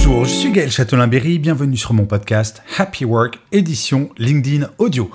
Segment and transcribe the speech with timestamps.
[0.00, 5.10] Bonjour, je suis Gaël Châtelain-Berry, bienvenue sur mon podcast Happy Work, édition LinkedIn Audio.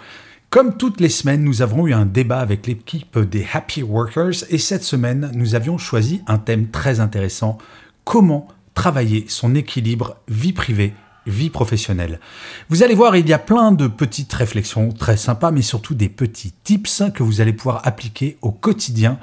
[0.50, 4.58] Comme toutes les semaines, nous avons eu un débat avec l'équipe des Happy Workers et
[4.58, 7.60] cette semaine, nous avions choisi un thème très intéressant,
[8.04, 10.94] comment travailler son équilibre vie privée
[11.26, 12.20] vie professionnelle.
[12.68, 16.10] Vous allez voir, il y a plein de petites réflexions très sympas, mais surtout des
[16.10, 19.18] petits tips que vous allez pouvoir appliquer au quotidien.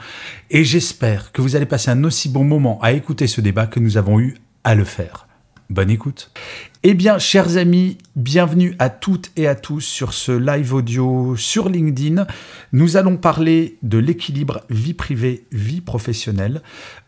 [0.49, 3.79] Et j'espère que vous allez passer un aussi bon moment à écouter ce débat que
[3.79, 5.27] nous avons eu à le faire.
[5.71, 6.33] Bonne écoute.
[6.83, 11.69] Eh bien, chers amis, bienvenue à toutes et à tous sur ce live audio sur
[11.69, 12.27] LinkedIn.
[12.73, 16.63] Nous allons parler de l'équilibre vie privée, vie professionnelle.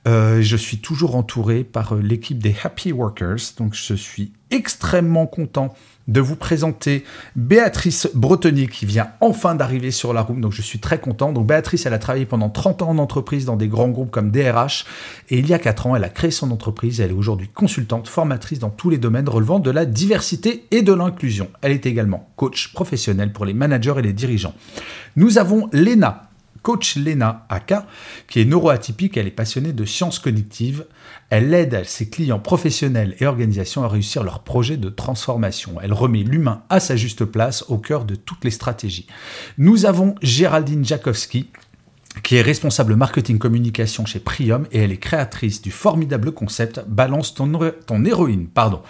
[0.06, 5.26] Euh, je suis toujours entouré par euh, l'équipe des Happy Workers, donc je suis extrêmement
[5.26, 5.74] content
[6.08, 7.04] de vous présenter
[7.36, 10.40] Béatrice Bretonnier qui vient enfin d'arriver sur la room.
[10.40, 11.32] Donc je suis très content.
[11.32, 14.30] Donc Béatrice, elle a travaillé pendant 30 ans en entreprise dans des grands groupes comme
[14.30, 14.84] DRH.
[15.30, 17.00] Et il y a 4 ans, elle a créé son entreprise.
[17.00, 20.92] Elle est aujourd'hui consultante, formatrice dans tous les domaines relevant de la diversité et de
[20.92, 21.48] l'inclusion.
[21.60, 24.54] Elle est également coach professionnel pour les managers et les dirigeants.
[25.16, 26.31] Nous avons Léna
[26.62, 27.86] coach Lena Aka,
[28.28, 30.86] qui est neuroatypique, elle est passionnée de sciences cognitives.
[31.30, 35.76] Elle aide ses clients professionnels et organisations à réussir leurs projets de transformation.
[35.82, 39.06] Elle remet l'humain à sa juste place au cœur de toutes les stratégies.
[39.58, 41.50] Nous avons Géraldine Jakowski,
[42.22, 47.34] qui est responsable marketing communication chez Prium et elle est créatrice du formidable concept Balance
[47.34, 48.48] ton, héroïne.
[48.48, 48.82] Pardon.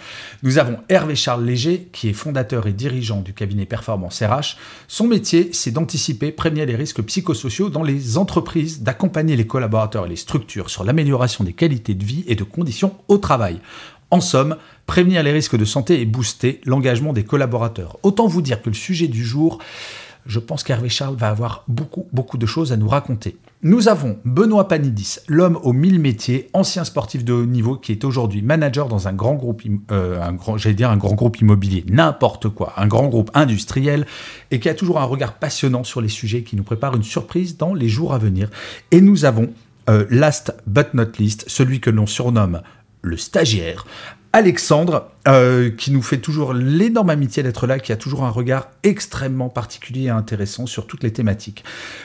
[0.43, 4.57] Nous avons Hervé Charles Léger qui est fondateur et dirigeant du cabinet Performance RH.
[4.87, 10.09] Son métier, c'est d'anticiper, prévenir les risques psychosociaux dans les entreprises, d'accompagner les collaborateurs et
[10.09, 13.61] les structures sur l'amélioration des qualités de vie et de conditions au travail.
[14.11, 17.97] En somme, prévenir les risques de santé et booster l'engagement des collaborateurs.
[18.03, 19.57] Autant vous dire que le sujet du jour,
[20.25, 23.37] je pense qu'Hervé Charles va avoir beaucoup, beaucoup de choses à nous raconter.
[23.61, 28.03] Nous avons Benoît Panidis, l'homme aux mille métiers, ancien sportif de haut niveau qui est
[28.03, 29.61] aujourd'hui manager dans un grand groupe,
[29.91, 34.05] euh, un grand, j'allais dire un grand groupe immobilier, n'importe quoi, un grand groupe industriel
[34.51, 37.57] et qui a toujours un regard passionnant sur les sujets qui nous prépare une surprise
[37.57, 38.49] dans les jours à venir.
[38.91, 39.49] Et nous avons
[39.89, 42.61] euh, last but not least, celui que l'on surnomme
[43.01, 43.85] le stagiaire,
[44.35, 48.69] Alexandre, euh, qui nous fait toujours l'énorme amitié d'être là, qui a toujours un regard
[48.81, 51.63] extrêmement particulier et intéressant sur toutes les thématiques.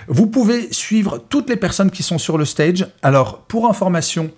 [0.09, 2.87] Vous pouvez suivre toutes les personnes qui sont sur le stage.
[3.03, 4.31] Alors, pour information,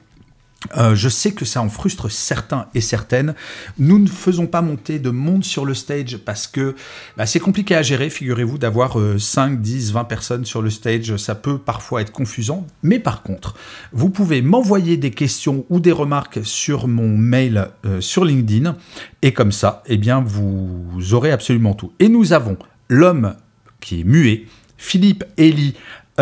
[0.77, 3.35] euh, je sais que ça en frustre certains et certaines.
[3.79, 6.75] Nous ne faisons pas monter de monde sur le stage parce que
[7.17, 11.17] bah, c'est compliqué à gérer, figurez-vous, d'avoir 5, 10, 20 personnes sur le stage.
[11.17, 12.67] Ça peut parfois être confusant.
[12.83, 13.55] Mais par contre,
[13.93, 18.77] vous pouvez m'envoyer des questions ou des remarques sur mon mail euh, sur LinkedIn.
[19.23, 21.93] Et comme ça, eh bien, vous aurez absolument tout.
[21.99, 22.57] Et nous avons
[22.89, 23.35] l'homme
[23.81, 24.45] qui est muet,
[24.77, 25.75] Philippe Elie,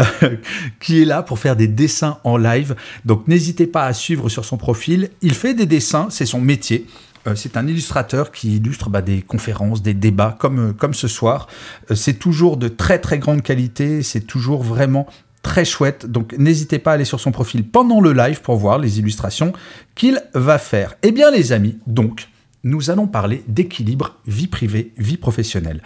[0.81, 2.77] qui est là pour faire des dessins en live.
[3.05, 5.11] Donc n'hésitez pas à suivre sur son profil.
[5.23, 6.87] Il fait des dessins, c'est son métier.
[7.27, 11.09] Euh, c'est un illustrateur qui illustre bah, des conférences, des débats comme, euh, comme ce
[11.09, 11.49] soir.
[11.91, 15.07] Euh, c'est toujours de très très grande qualité, c'est toujours vraiment
[15.43, 16.07] très chouette.
[16.07, 19.53] Donc n'hésitez pas à aller sur son profil pendant le live pour voir les illustrations
[19.95, 20.95] qu'il va faire.
[21.03, 22.29] Eh bien les amis, donc
[22.65, 25.83] nous allons parler d'équilibre vie privée, vie professionnelle.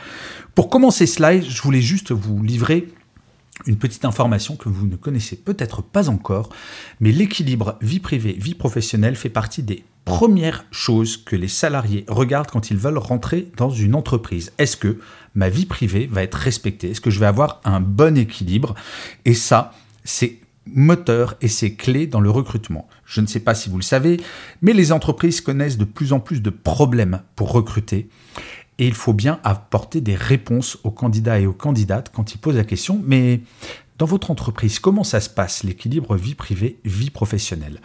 [0.55, 2.89] Pour commencer ce live, je voulais juste vous livrer
[3.67, 6.51] une petite information que vous ne connaissez peut-être pas encore,
[7.01, 12.51] mais l'équilibre vie privée, vie professionnelle fait partie des premières choses que les salariés regardent
[12.51, 14.53] quand ils veulent rentrer dans une entreprise.
[14.59, 14.99] Est-ce que
[15.35, 16.91] ma vie privée va être respectée?
[16.91, 18.75] Est-ce que je vais avoir un bon équilibre?
[19.25, 19.73] Et ça,
[20.05, 22.89] c'est moteur et c'est clé dans le recrutement.
[23.05, 24.19] Je ne sais pas si vous le savez,
[24.61, 28.09] mais les entreprises connaissent de plus en plus de problèmes pour recruter
[28.83, 32.57] et il faut bien apporter des réponses aux candidats et aux candidates quand ils posent
[32.57, 33.01] la question.
[33.07, 33.43] Mais
[33.97, 37.81] dans votre entreprise, comment ça se passe, l'équilibre vie privée, vie professionnelle?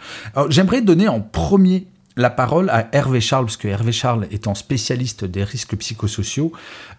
[0.48, 1.86] J'aimerais donner en premier
[2.16, 6.50] la parole à Hervé Charles, parce que Hervé Charles étant spécialiste des risques psychosociaux,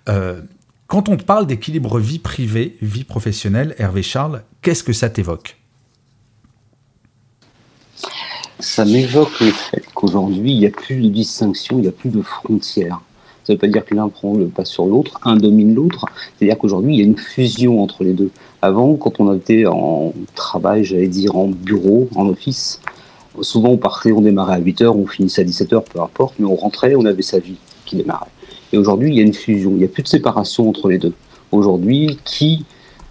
[0.07, 0.43] euh,
[0.87, 5.57] quand on te parle d'équilibre vie privée, vie professionnelle, Hervé Charles, qu'est-ce que ça t'évoque?
[8.61, 12.11] Ça m'évoque le fait qu'aujourd'hui, il n'y a plus de distinction, il n'y a plus
[12.11, 13.01] de frontières.
[13.49, 16.05] Ça ne veut pas dire que l'un prend le pas sur l'autre, un domine l'autre.
[16.37, 18.29] C'est-à-dire qu'aujourd'hui, il y a une fusion entre les deux.
[18.61, 22.79] Avant, quand on était en travail, j'allais dire en bureau, en office,
[23.41, 26.53] souvent on partait, on démarrait à 8h, on finissait à 17h, peu importe, mais on
[26.53, 27.55] rentrait, on avait sa vie
[27.87, 28.29] qui démarrait.
[28.71, 30.99] Et aujourd'hui, il y a une fusion, il n'y a plus de séparation entre les
[30.99, 31.13] deux.
[31.51, 32.65] Aujourd'hui, qui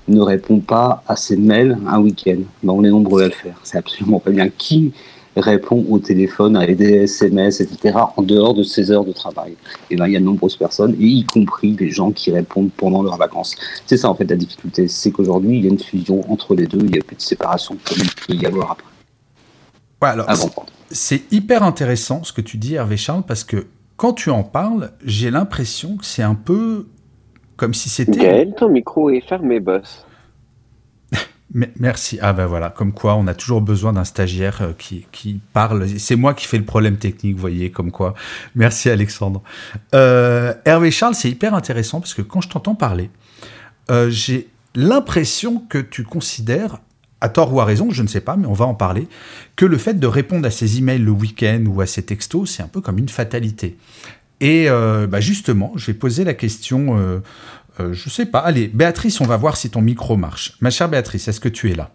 [0.06, 2.42] ne répond pas à ses mails un week-end?
[2.62, 4.50] Ben, On est nombreux à le faire, c'est absolument pas bien.
[4.56, 4.92] Qui
[5.40, 9.54] répond au téléphone, à des SMS, etc., en dehors de ses heures de travail.
[9.90, 12.70] Et ben, il y a de nombreuses personnes, et y compris des gens qui répondent
[12.76, 13.54] pendant leurs vacances.
[13.86, 14.88] C'est ça, en fait, la difficulté.
[14.88, 17.22] C'est qu'aujourd'hui, il y a une fusion entre les deux, il n'y a plus de
[17.22, 18.86] séparation comme il peut y avoir après.
[20.00, 20.26] Ouais, alors,
[20.90, 24.92] c'est hyper intéressant ce que tu dis, Hervé Charles, parce que quand tu en parles,
[25.04, 26.86] j'ai l'impression que c'est un peu
[27.56, 28.18] comme si c'était.
[28.18, 30.06] Gaël, ton micro est fermé, boss.
[31.54, 32.18] Merci.
[32.20, 35.88] Ah ben voilà, comme quoi on a toujours besoin d'un stagiaire euh, qui, qui parle.
[35.98, 38.14] C'est moi qui fais le problème technique, vous voyez, comme quoi.
[38.54, 39.42] Merci Alexandre.
[39.94, 43.10] Euh, Hervé Charles, c'est hyper intéressant parce que quand je t'entends parler,
[43.90, 46.80] euh, j'ai l'impression que tu considères,
[47.22, 49.08] à tort ou à raison, je ne sais pas, mais on va en parler,
[49.56, 52.62] que le fait de répondre à ces emails le week-end ou à ces textos, c'est
[52.62, 53.78] un peu comme une fatalité.
[54.40, 57.20] Et bah justement, je vais poser la question
[57.80, 58.40] euh, je sais pas.
[58.40, 60.56] Allez, Béatrice, on va voir si ton micro marche.
[60.60, 61.90] Ma chère Béatrice, est-ce que tu es là?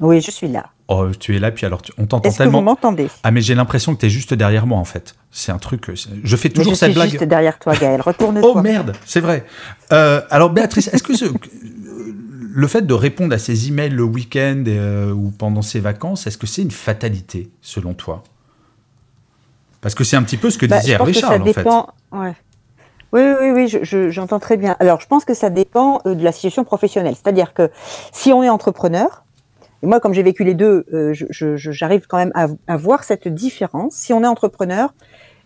[0.00, 0.70] Oui, je suis là.
[0.88, 2.52] Oh, tu es là, puis alors on t'entend tellement.
[2.52, 3.08] Que vous m'entendez?
[3.22, 5.14] Ah, mais j'ai l'impression que tu es juste derrière moi, en fait.
[5.30, 5.88] C'est un truc.
[5.90, 7.06] Euh, je fais toujours cette blague.
[7.06, 8.00] Je suis juste derrière toi, Gaël.
[8.00, 8.52] Retourne-toi.
[8.56, 9.44] oh merde, c'est vrai.
[9.92, 11.12] Euh, alors, Béatrice, est-ce que
[12.52, 14.64] le fait de répondre à ces emails le week-end
[15.14, 18.24] ou pendant ses vacances, est-ce que c'est une fatalité, selon toi?
[19.80, 21.66] Parce que c'est un petit peu ce que bah, disait Charles, en fait.
[22.12, 22.34] Ouais.
[23.12, 24.76] Oui, oui, oui, j'entends très bien.
[24.78, 27.14] Alors, je pense que ça dépend euh, de la situation professionnelle.
[27.16, 27.70] C'est-à-dire que
[28.12, 29.24] si on est entrepreneur,
[29.82, 33.94] et moi, comme j'ai vécu les deux, euh, j'arrive quand même à, voir cette différence.
[33.94, 34.94] Si on est entrepreneur,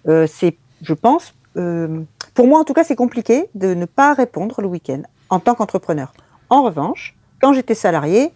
[0.08, 4.60] euh, c'est, je pense, pour moi en tout cas, c'est compliqué de ne pas répondre
[4.60, 6.12] le week-end en tant qu'entrepreneur.
[6.50, 8.32] En revanche, quand j'étais salarié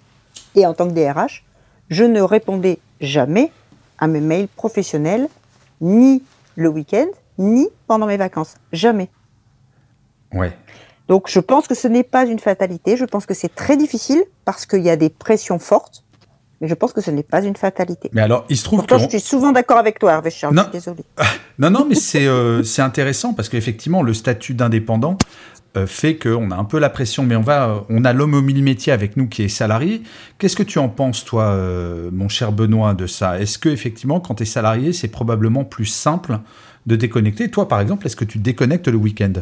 [0.55, 1.45] et en tant que DRH,
[1.91, 3.51] je ne répondais jamais
[3.99, 5.29] à mes mails professionnels,
[5.81, 6.23] ni
[6.55, 7.09] le week-end,
[7.39, 8.55] ni pendant mes vacances.
[8.73, 9.11] Jamais.
[10.33, 10.53] Ouais.
[11.09, 14.23] Donc je pense que ce n'est pas une fatalité, je pense que c'est très difficile
[14.45, 16.05] parce qu'il y a des pressions fortes,
[16.61, 18.11] mais je pense que ce n'est pas une fatalité.
[18.13, 20.65] Mais alors, il se trouve Pourtant, je suis souvent d'accord avec toi, Hervé Charles, non.
[20.73, 21.05] désolé.
[21.59, 21.97] non, non, mais
[22.27, 25.17] euh, c'est intéressant parce qu'effectivement, le statut d'indépendant
[25.77, 28.43] euh, fait qu'on a un peu la pression, mais on, va, on a l'homme au
[28.43, 30.03] mille métier avec nous qui est salarié.
[30.39, 33.39] Qu'est-ce que tu en penses, toi, euh, mon cher Benoît, de ça?
[33.41, 36.41] Est-ce que effectivement, quand tu es salarié, c'est probablement plus simple
[36.87, 37.51] de déconnecter?
[37.51, 39.35] Toi, par exemple, est-ce que tu déconnectes le week-end?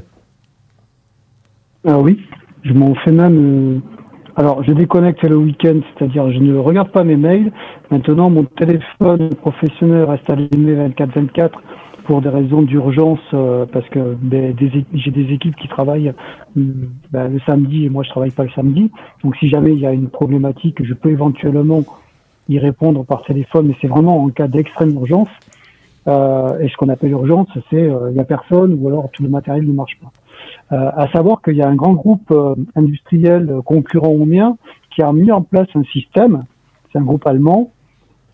[1.88, 2.18] Ah oui,
[2.64, 3.78] je m'en fais même.
[3.78, 3.80] Euh,
[4.34, 7.52] alors, je déconnecte le week-end, c'est-à-dire je ne regarde pas mes mails.
[7.92, 11.50] Maintenant, mon téléphone professionnel reste allumé 24-24
[12.04, 14.16] pour des raisons d'urgence, euh, parce que
[14.94, 16.12] j'ai des équipes qui travaillent
[16.56, 16.62] euh,
[17.12, 18.90] ben, le samedi et moi je travaille pas le samedi.
[19.22, 21.84] Donc, si jamais il y a une problématique, je peux éventuellement
[22.48, 25.28] y répondre par téléphone, mais c'est vraiment en cas d'extrême urgence.
[26.08, 29.64] et ce qu'on appelle urgence, c'est il n'y a personne ou alors tout le matériel
[29.64, 30.10] ne marche pas.
[30.72, 34.56] Euh, à savoir qu'il y a un grand groupe euh, industriel euh, concurrent au mien
[34.90, 36.44] qui a mis en place un système,
[36.90, 37.70] c'est un groupe allemand,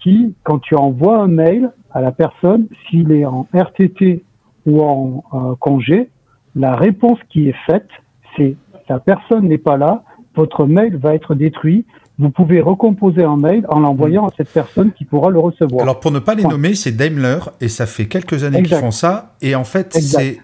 [0.01, 4.23] qui, quand tu envoies un mail à la personne, s'il est en RTT
[4.67, 6.09] ou en congé,
[6.55, 7.89] la réponse qui est faite,
[8.37, 8.57] c'est
[8.89, 10.05] la personne n'est pas là,
[10.35, 11.85] votre mail va être détruit.
[12.19, 15.83] Vous pouvez recomposer un mail en l'envoyant à cette personne qui pourra le recevoir.
[15.83, 18.91] Alors pour ne pas les nommer, c'est Daimler et ça fait quelques années qu'ils font
[18.91, 19.35] ça.
[19.41, 20.39] Et en fait, c'est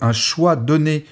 [0.00, 1.04] un choix donné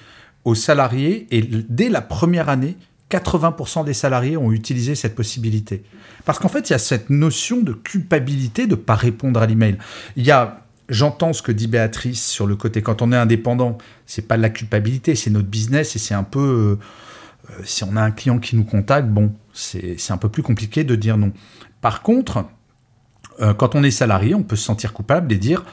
[0.45, 2.77] aux salariés et dès la première année,
[3.09, 5.83] 80% des salariés ont utilisé cette possibilité.
[6.25, 9.45] Parce qu'en fait, il y a cette notion de culpabilité de ne pas répondre à
[9.45, 9.77] l'email.
[10.15, 13.77] Il y a J'entends ce que dit Béatrice sur le côté quand on est indépendant,
[14.05, 16.77] c'est pas de la culpabilité, c'est notre business et c'est un peu
[17.49, 20.83] euh, si on a un client qui nous contacte, bon, c'est un peu plus compliqué
[20.83, 21.31] de dire non.
[21.81, 22.45] Par contre,
[23.39, 25.63] euh, quand on est salarié, on peut se sentir coupable et dire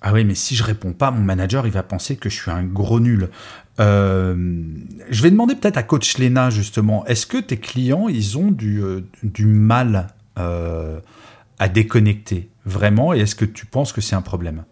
[0.00, 2.50] ah oui, mais si je réponds pas, mon manager, il va penser que je suis
[2.52, 3.30] un gros nul.
[3.80, 4.36] Euh,
[5.10, 8.80] je vais demander peut-être à Coach Lena, justement, est-ce que tes clients, ils ont du,
[8.80, 14.62] euh, du mal à déconnecter, vraiment, et est-ce que tu penses que c'est un problème?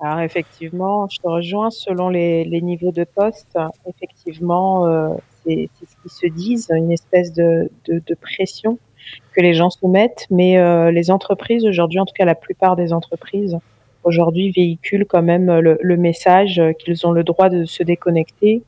[0.00, 3.58] Alors effectivement, je te rejoins selon les, les niveaux de poste.
[3.86, 8.78] Effectivement, c'est ce qu'ils se disent, une espèce de, de, de pression
[9.34, 12.92] que les gens soumettent, mais euh, les entreprises aujourd'hui, en tout cas la plupart des
[12.92, 13.56] entreprises,
[14.02, 18.62] aujourd'hui véhiculent quand même le, message qu'ils ont le droit de se déconnecter.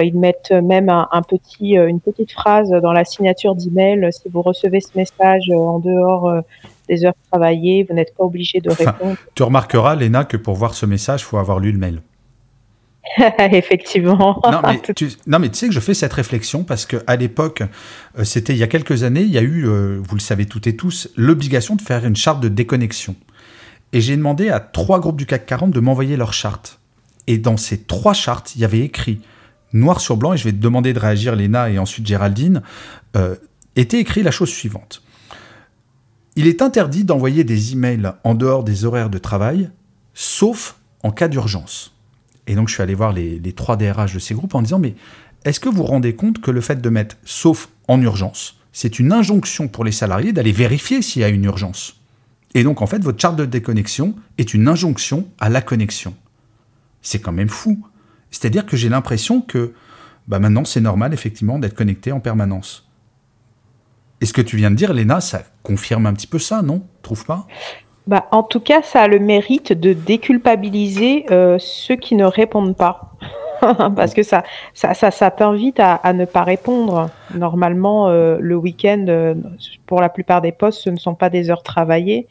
[0.00, 4.08] Ils mettent même un, petit, une petite phrase dans la signature d'email.
[4.12, 6.42] Si vous recevez ce message en dehors
[6.88, 9.16] des heures travaillées, vous n'êtes pas obligé de répondre.
[9.34, 12.00] tu remarqueras, Léna, que pour voir ce message, il faut avoir lu le mail.
[13.38, 14.40] Effectivement.
[15.26, 17.62] Non mais, tu, sais que je fais cette réflexion parce qu'à l'époque,
[18.18, 20.46] euh, c'était il y a quelques années, il y a eu, euh, vous le savez
[20.46, 23.16] toutes et tous, l'obligation de faire une charte de déconnexion.
[23.92, 26.80] Et j'ai demandé à trois groupes du CAC 40 de m'envoyer leur charte.
[27.26, 29.20] Et dans ces trois chartes, il y avait écrit
[29.72, 32.62] noir sur blanc, et je vais te demander de réagir, Léna, et ensuite Géraldine,
[33.16, 33.34] euh,
[33.76, 35.02] était écrit la chose suivante.
[36.36, 39.70] Il est interdit d'envoyer des emails en dehors des horaires de travail,
[40.14, 41.93] sauf en cas d'urgence.
[42.46, 44.94] Et donc, je suis allé voir les, trois DRH de ces groupes en disant, mais
[45.44, 48.98] est-ce que vous vous rendez compte que le fait de mettre sauf en urgence, c'est
[48.98, 52.00] une injonction pour les salariés d'aller vérifier s'il y a une urgence?
[52.54, 56.14] Et donc, en fait, votre charte de déconnexion est une injonction à la connexion.
[57.02, 57.84] C'est quand même fou.
[58.30, 59.74] C'est-à-dire que j'ai l'impression que
[60.26, 62.88] bah maintenant, c'est normal, effectivement, d'être connecté en permanence.
[64.20, 66.86] Et ce que tu viens de dire, Léna, ça confirme un petit peu ça, non?
[67.02, 67.46] Trouve pas?
[68.06, 72.76] Bah, en tout cas, ça a le mérite de déculpabiliser euh, ceux qui ne répondent
[72.76, 73.14] pas.
[73.96, 74.42] Parce que ça,
[74.74, 77.08] ça, ça, ça t'invite à, à, ne pas répondre.
[77.34, 79.34] Normalement, euh, le week-end, euh,
[79.86, 82.26] pour la plupart des postes, ce ne sont pas des heures travaillées.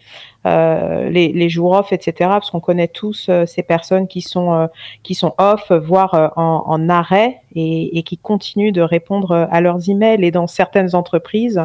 [0.46, 2.13] Euh, les, les, jours off, etc.
[2.20, 4.68] Parce qu'on connaît tous euh, ces personnes qui sont
[5.01, 9.89] qui sont off, voire en, en, arrêt, et, et, qui continuent de répondre à leurs
[9.89, 10.24] emails.
[10.24, 11.62] Et dans certaines entreprises,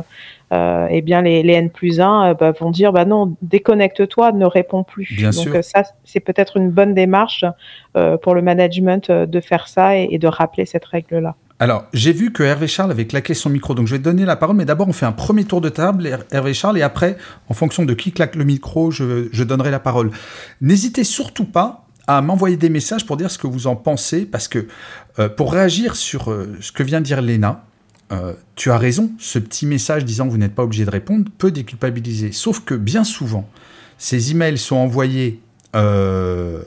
[0.50, 4.46] eh bien les, les, N plus 1 euh, bah, vont dire bah non, déconnecte-toi, ne
[4.46, 5.08] réponds plus.
[5.14, 7.44] Bien Donc euh, ça, c'est peut-être une bonne démarche
[8.22, 11.34] pour le management de faire ça et, de rappeler cette règle-là.
[11.58, 14.24] Alors, j'ai vu que Hervé Charles avait claqué son micro, donc je vais te donner
[14.24, 17.16] la parole, mais d'abord on fait un premier tour de table, Hervé Charles, et après,
[17.48, 20.12] en fonction de qui claque le micro, je, je donnerai la parole.
[20.60, 24.46] N'hésitez surtout pas à m'envoyer des messages pour dire ce que vous en pensez, parce
[24.46, 24.68] que
[25.36, 27.64] pour réagir sur ce que vient de dire Léna,
[28.10, 31.30] euh, tu as raison, ce petit message disant que vous n'êtes pas obligé de répondre
[31.36, 32.32] peut déculpabiliser.
[32.32, 33.48] Sauf que bien souvent,
[33.98, 35.40] ces emails sont envoyés
[35.76, 36.62] euh,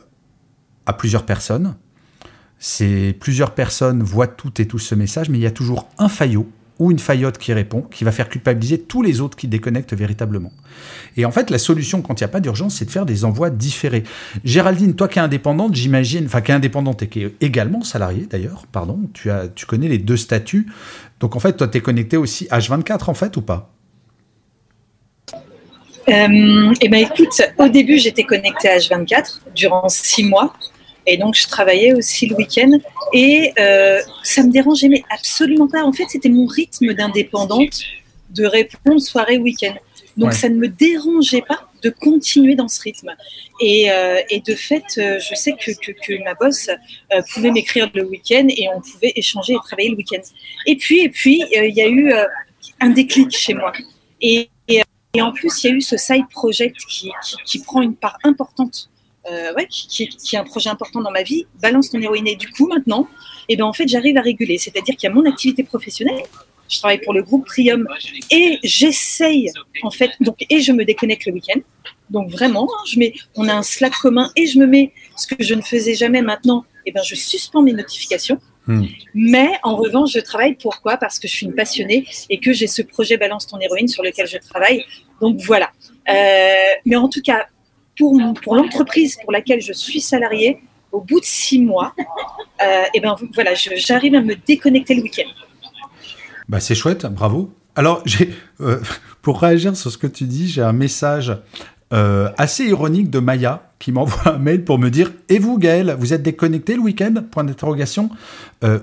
[0.85, 1.75] à plusieurs personnes.
[2.59, 6.09] Ces plusieurs personnes voient toutes et tous ce message, mais il y a toujours un
[6.09, 6.47] faillot
[6.81, 10.51] ou une faillotte qui répond, qui va faire culpabiliser tous les autres qui déconnectent véritablement.
[11.15, 13.23] Et en fait, la solution quand il n'y a pas d'urgence, c'est de faire des
[13.23, 14.03] envois différés.
[14.43, 18.25] Géraldine, toi qui es indépendante, j'imagine, enfin qui est indépendante et qui est également salariée
[18.27, 20.71] d'ailleurs, pardon, tu, as, tu connais les deux statuts.
[21.19, 23.71] Donc en fait, toi, tu es connecté aussi H24 en fait ou pas?
[26.09, 30.55] Euh, eh ben écoute, au début j'étais connectée à H24 durant six mois
[31.05, 32.71] et donc, je travaillais aussi le week-end.
[33.13, 35.83] Et euh, ça me dérangeait mais absolument pas.
[35.83, 37.81] En fait, c'était mon rythme d'indépendante
[38.29, 39.75] de répondre soirée, week-end.
[40.17, 43.11] Donc, ça ne me dérangeait pas de continuer dans ce rythme.
[43.59, 47.51] Et, euh, et de fait, euh, je sais que, que, que ma boss euh, pouvait
[47.51, 50.21] m'écrire le week-end et on pouvait échanger et travailler le week-end.
[50.67, 52.13] Et puis, et puis, il y a eu
[52.79, 53.73] un déclic chez moi.
[54.21, 54.81] Et, et,
[55.15, 57.95] et, en plus, il y a eu ce side project qui, qui, qui prend une
[57.95, 58.89] part importante
[59.29, 62.27] euh, ouais, qui, qui, est un projet important dans ma vie, balance ton héroïne.
[62.27, 63.07] Et du coup, maintenant,
[63.47, 64.57] et eh ben, en fait, j'arrive à réguler.
[64.57, 66.23] C'est-à-dire qu'il y a mon activité professionnelle.
[66.69, 67.85] Je travaille pour le groupe Prium
[68.31, 69.51] et j'essaye,
[69.83, 71.59] en fait, donc, et je me déconnecte le week-end.
[72.09, 75.27] Donc vraiment, hein, je mets, on a un Slack commun et je me mets ce
[75.27, 76.63] que je ne faisais jamais maintenant.
[76.85, 78.39] Et eh ben, je suspends mes notifications.
[78.67, 78.85] Hmm.
[79.13, 80.55] Mais en revanche, je travaille.
[80.55, 80.97] Pourquoi?
[80.97, 84.01] Parce que je suis une passionnée et que j'ai ce projet Balance ton héroïne sur
[84.01, 84.83] lequel je travaille.
[85.19, 85.71] Donc voilà.
[86.09, 87.47] Euh, mais en tout cas,
[88.43, 91.93] pour, l'entreprise pour laquelle je suis salariée, au bout de six mois,
[92.61, 95.29] euh, et ben voilà, j'arrive à me déconnecter le week-end.
[96.49, 97.53] Bah c'est chouette, bravo.
[97.75, 98.03] Alors,
[98.61, 98.79] euh,
[99.21, 101.37] pour réagir sur ce que tu dis, j'ai un message
[101.93, 105.95] euh, assez ironique de Maya qui m'envoie un mail pour me dire Et vous, Gaël,
[105.97, 107.13] vous êtes déconnecté le week-end?
[107.31, 108.09] Point d'interrogation.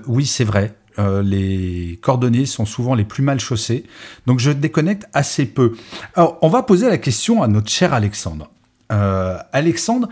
[0.07, 0.73] Oui, c'est vrai.
[0.97, 3.83] les coordonnées sont souvent les plus mal chaussées,
[4.25, 5.73] donc je déconnecte assez peu.
[6.15, 8.49] Alors, on va poser la question à notre cher Alexandre.
[8.91, 10.09] Euh, Alexandre,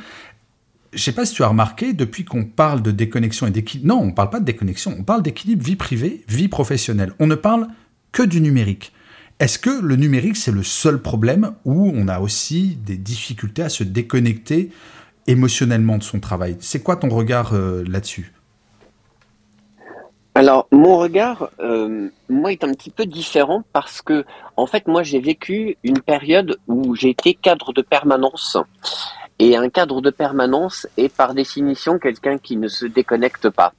[0.93, 3.88] je ne sais pas si tu as remarqué, depuis qu'on parle de déconnexion et d'équilibre,
[3.88, 7.13] non, on ne parle pas de déconnexion, on parle d'équilibre vie privée, vie professionnelle.
[7.19, 7.67] On ne parle
[8.12, 8.93] que du numérique.
[9.39, 13.69] Est-ce que le numérique, c'est le seul problème où on a aussi des difficultés à
[13.69, 14.72] se déconnecter
[15.27, 16.57] émotionnellement de son travail?
[16.60, 18.31] C'est quoi ton regard euh, là-dessus?
[20.38, 24.24] Alors, mon regard, euh, moi, est un petit peu différent parce que,
[24.56, 28.56] en fait, moi, j'ai vécu une période où j'ai été cadre de permanence.
[29.39, 33.74] Et un cadre de permanence est par définition quelqu'un qui ne se déconnecte pas.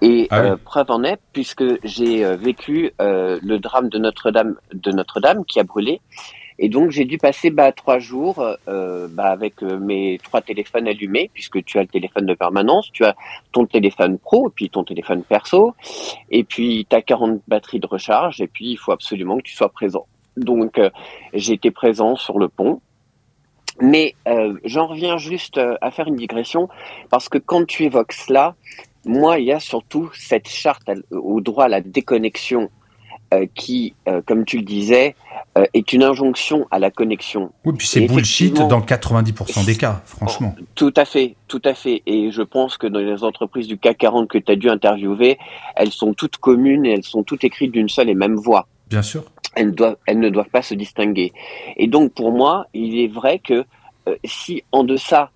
[0.00, 4.92] Et ah euh, preuve en est, puisque j'ai euh, vécu le drame de Notre-Dame, de
[4.92, 6.00] Notre-Dame qui a brûlé,
[6.58, 10.88] Et donc j'ai dû passer bah, trois jours euh, bah, avec euh, mes trois téléphones
[10.88, 13.14] allumés, puisque tu as le téléphone de permanence, tu as
[13.52, 15.74] ton téléphone pro, puis ton téléphone perso,
[16.30, 19.54] et puis tu as 40 batteries de recharge, et puis il faut absolument que tu
[19.54, 20.06] sois présent.
[20.36, 20.90] Donc euh,
[21.32, 22.80] été présent sur le pont.
[23.80, 24.16] Mais
[24.64, 26.68] j'en reviens juste à faire une digression,
[27.10, 28.56] parce que quand tu évoques cela,
[29.04, 32.68] moi, il y a surtout cette charte au droit à la déconnexion euh,
[33.54, 35.14] qui, euh, comme tu le disais,
[35.56, 37.52] euh, est une injonction à la connexion.
[37.64, 40.54] Oui, puis c'est bullshit dans 90% des cas, franchement.
[40.74, 42.02] Tout à fait, tout à fait.
[42.06, 45.38] Et je pense que dans les entreprises du CAC 40 que tu as dû interviewer,
[45.76, 48.66] elles sont toutes communes et elles sont toutes écrites d'une seule et même voix.
[48.88, 49.24] Bien sûr.
[49.54, 51.32] Elles, doivent, elles ne doivent pas se distinguer.
[51.76, 53.64] Et donc, pour moi, il est vrai que
[54.24, 55.30] si en deçà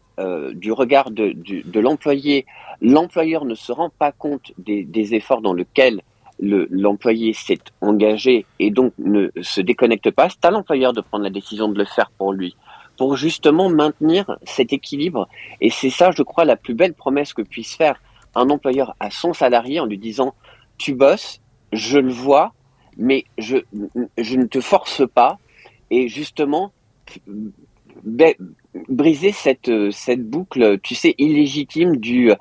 [0.54, 2.46] du regard de, de l'employé,
[2.80, 6.00] l'employeur ne se rend pas compte des, des efforts dans lesquels
[6.42, 11.30] l'employé s'est engagé et donc ne se déconnecte pas, c'est à l'employeur de prendre la
[11.30, 12.56] décision de le faire pour lui,
[12.98, 15.28] pour justement maintenir cet équilibre.
[15.60, 18.00] Et c'est ça, je crois, la plus belle promesse que puisse faire
[18.34, 20.34] un employeur à son salarié en lui disant,
[20.78, 21.40] tu bosses,
[21.72, 22.52] je le vois,
[22.96, 25.38] mais je, ne te force pas.
[25.90, 26.72] Et justement,
[28.88, 32.32] briser cette, cette boucle, tu sais, illégitime du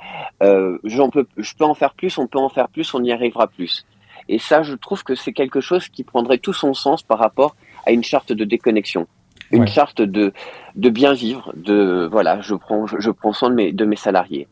[0.41, 0.77] euh,
[1.11, 3.85] peux, je peux en faire plus, on peut en faire plus, on y arrivera plus.
[4.31, 7.55] Et ça, je trouve que c'est quelque chose qui prendrait tout son sens par rapport
[7.85, 9.05] à une charte de déconnexion,
[9.51, 10.31] une charte de,
[10.75, 14.47] de bien vivre, de voilà, je prends, je, prends soin de mes, de mes salariés.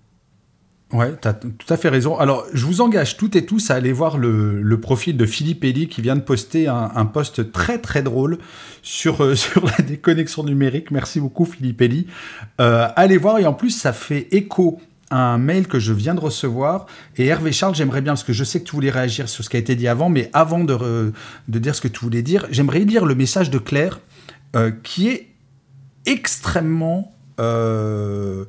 [0.92, 2.18] Ouais, tu as tout à fait raison.
[2.18, 5.64] Alors, je vous engage toutes et tous à aller voir le, le profil de Philippe
[5.64, 8.40] Elie qui vient de poster un, un post très très drôle
[8.82, 10.92] sur, euh, sur la déconnexion numérique.
[10.92, 12.08] Merci beaucoup Philippe Elie.
[12.60, 16.20] Euh, allez voir et en plus ça fait écho un mail que je viens de
[16.20, 16.86] recevoir.
[17.18, 19.50] Et Hervé Charles, j'aimerais bien, parce que je sais que tu voulais réagir sur ce
[19.50, 21.14] qui a été dit avant, mais avant de,
[21.48, 24.00] dire ce que tu voulais dire, j'aimerais lire le message de Claire,
[24.56, 25.28] euh, qui est
[26.06, 27.14] extrêmement...
[27.40, 28.44] Euh,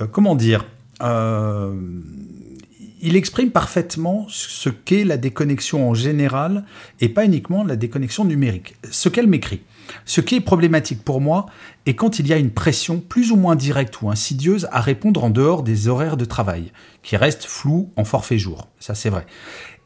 [0.00, 0.64] euh, comment dire
[3.02, 6.64] il exprime parfaitement ce qu'est la déconnexion en général
[7.00, 8.74] et pas uniquement la déconnexion numérique.
[8.90, 9.60] Ce qu'elle m'écrit.
[10.06, 11.46] Ce qui est problématique pour moi
[11.84, 15.22] est quand il y a une pression plus ou moins directe ou insidieuse à répondre
[15.24, 16.72] en dehors des horaires de travail,
[17.02, 18.68] qui restent flous en forfait jour.
[18.78, 19.26] Ça, c'est vrai.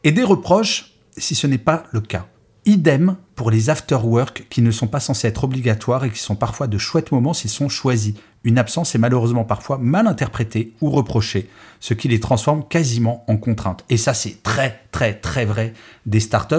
[0.03, 2.27] Et des reproches si ce n'est pas le cas.
[2.65, 6.67] Idem pour les after-work qui ne sont pas censés être obligatoires et qui sont parfois
[6.67, 8.13] de chouettes moments s'ils sont choisis.
[8.43, 11.49] Une absence est malheureusement parfois mal interprétée ou reprochée,
[11.79, 13.85] ce qui les transforme quasiment en contrainte.
[13.89, 15.73] Et ça, c'est très, très, très vrai
[16.07, 16.55] des startups.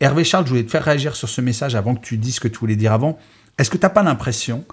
[0.00, 2.40] Hervé Charles, je voulais te faire réagir sur ce message avant que tu dises ce
[2.40, 3.16] que tu voulais dire avant.
[3.58, 4.64] Est-ce que tu n'as pas l'impression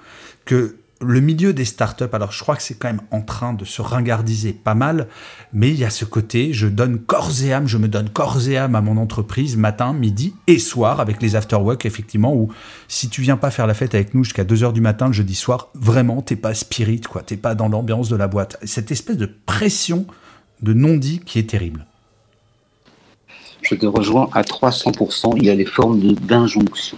[0.46, 3.66] que le milieu des startups, alors je crois que c'est quand même en train de
[3.66, 5.08] se ringardiser pas mal,
[5.54, 8.48] mais il y a ce côté, je donne corps et âme, je me donne corps
[8.48, 12.52] et âme à mon entreprise matin, midi et soir avec les after-work, effectivement, où
[12.88, 15.14] si tu viens pas faire la fête avec nous jusqu'à 2 heures du matin le
[15.14, 18.58] jeudi soir, vraiment, t'es pas spirit, quoi, t'es pas dans l'ambiance de la boîte.
[18.64, 20.08] Cette espèce de pression
[20.62, 21.86] de non-dit qui est terrible.
[23.62, 26.98] Je te rejoins à 300%, il y a des formes d'injonction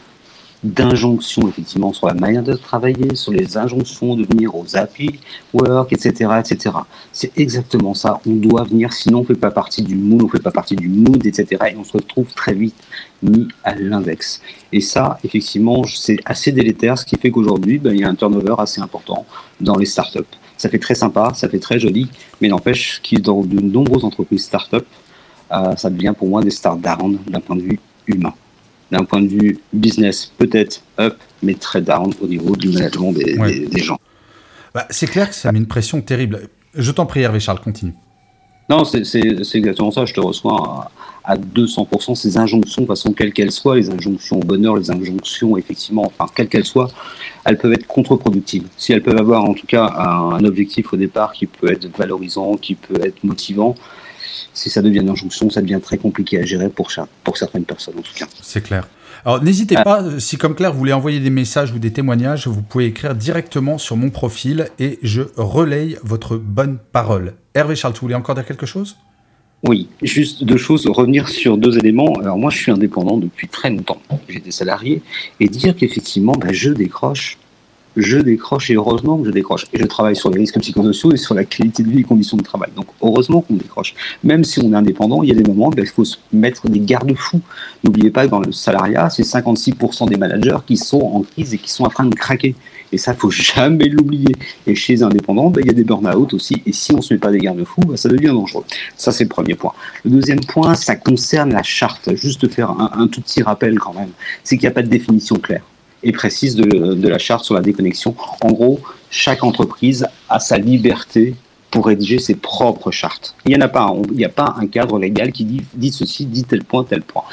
[0.63, 5.19] d'injonctions effectivement sur la manière de travailler, sur les injonctions de venir aux applis,
[5.54, 6.76] work, etc., etc.
[7.12, 8.19] C'est exactement ça.
[8.28, 10.89] On doit venir, sinon on fait pas partie du mood, on fait pas partie du
[10.89, 11.48] mood, etc.
[11.72, 12.76] Et on se retrouve très vite
[13.24, 14.41] mis à l'index.
[14.72, 18.15] Et ça, effectivement, c'est assez délétère, ce qui fait qu'aujourd'hui, ben, il y a un
[18.15, 19.26] turnover assez important
[19.62, 20.19] dans les startups.
[20.58, 22.10] Ça fait très sympa, ça fait très joli,
[22.41, 24.78] mais n'empêche que dans de nombreuses entreprises startups,
[25.52, 28.34] euh, ça devient pour moi des start down d'un point de vue humain
[28.91, 33.82] d'un point de vue business, peut-être up, mais très down au niveau du management des,
[33.82, 33.99] gens.
[34.73, 36.49] Bah, c'est clair que ça met une pression terrible.
[36.73, 37.93] Je t'en prie, Hervé Charles, continue.
[38.69, 39.02] Non, c'est
[39.56, 40.06] exactement ça.
[40.06, 40.91] Je te reçois
[41.23, 42.13] à, 200%.
[42.13, 46.32] Ces injonctions, de façon quelle qu'elles soient, les injonctions au bonheur, les injonctions, effectivement, enfin,
[46.36, 46.89] quelles qu'elles soient,
[47.45, 48.67] elles peuvent être contre-productives.
[48.78, 52.58] Si elles peuvent avoir, en tout cas, un, objectif au départ qui peut être valorisant,
[52.58, 53.73] qui peut être motivant,
[54.54, 56.91] si ça devient une injonction, ça devient très compliqué à gérer pour,
[57.23, 58.28] pour certaines personnes en tout cas.
[58.41, 58.88] C'est clair.
[59.25, 59.84] Alors n'hésitez ah.
[59.84, 63.15] pas, si comme Claire vous voulez envoyer des messages ou des témoignages, vous pouvez écrire
[63.15, 67.34] directement sur mon profil et je relaye votre bonne parole.
[67.54, 68.95] Hervé Charles, tu voulais encore dire quelque chose?
[69.67, 72.13] Oui, juste deux choses, revenir sur deux éléments.
[72.21, 74.02] Alors moi, je suis indépendant depuis très longtemps.
[74.30, 75.02] J'étais salarié
[75.41, 77.38] et dire qu'effectivement, bah, je décroche
[77.95, 79.65] je décroche et heureusement que je décroche.
[79.73, 82.04] Et je travaille sur les risques psychosociaux et sur la qualité de vie et les
[82.04, 82.69] conditions de travail.
[82.75, 83.95] Donc heureusement qu'on décroche.
[84.23, 86.17] Même si on est indépendant, il y a des moments où ben, il faut se
[86.32, 87.41] mettre des garde-fous.
[87.84, 91.58] N'oubliez pas que dans le salariat, c'est 56% des managers qui sont en crise et
[91.58, 92.56] qui sont en train de craquer.
[92.91, 94.36] Et ça, faut jamais l'oublier.
[94.65, 96.62] Et chez les indépendants, ben, il y a des burn-out aussi.
[96.65, 98.63] Et si on ne se met pas des garde-fous, ben, ça devient dangereux.
[98.97, 99.73] Ça, c'est le premier point.
[100.04, 102.15] Le deuxième point, ça concerne la charte.
[102.15, 104.10] Juste faire un tout petit rappel quand même.
[104.43, 105.63] C'est qu'il n'y a pas de définition claire
[106.04, 108.16] et précise de, la charte sur la déconnexion.
[108.42, 111.36] En gros, chaque entreprise a sa liberté
[111.72, 113.36] pour rédiger ses propres chartes.
[113.46, 115.92] Il n'y en a pas, il n'y a pas un cadre légal qui dit, dit
[115.92, 117.24] ceci, dit tel point, tel point.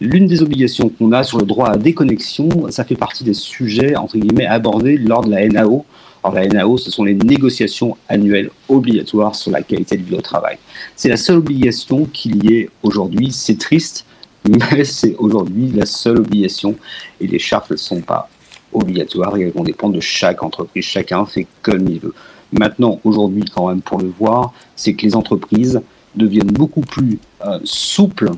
[0.00, 3.94] L'une des obligations qu'on a sur le droit à déconnexion, ça fait partie des sujets,
[3.96, 5.84] entre guillemets, abordés lors de la NAO.
[6.24, 10.20] Alors la NAO, ce sont les négociations annuelles obligatoires sur la qualité de vie au
[10.20, 10.56] travail.
[10.96, 13.30] C'est la seule obligation qu'il y ait aujourd'hui.
[13.32, 14.06] C'est triste,
[14.48, 16.76] mais c'est aujourd'hui la seule obligation.
[17.20, 18.28] Et les chartes ne sont pas
[18.72, 20.84] obligatoires et elles vont dépendre de chaque entreprise.
[20.84, 22.14] Chacun fait comme il veut.
[22.52, 25.80] Maintenant, aujourd'hui, quand même, pour le voir, c'est que les entreprises
[26.14, 28.30] deviennent beaucoup plus euh, souples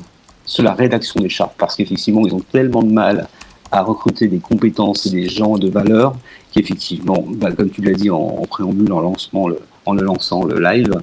[0.45, 3.27] sur la rédaction des chartes, parce qu'effectivement, ils ont tellement de mal
[3.71, 6.15] à recruter des compétences et des gens de valeur
[6.53, 9.49] qu'effectivement, bah, comme tu l'as dit en, préambule, en, lancement,
[9.85, 10.93] en le lançant le live,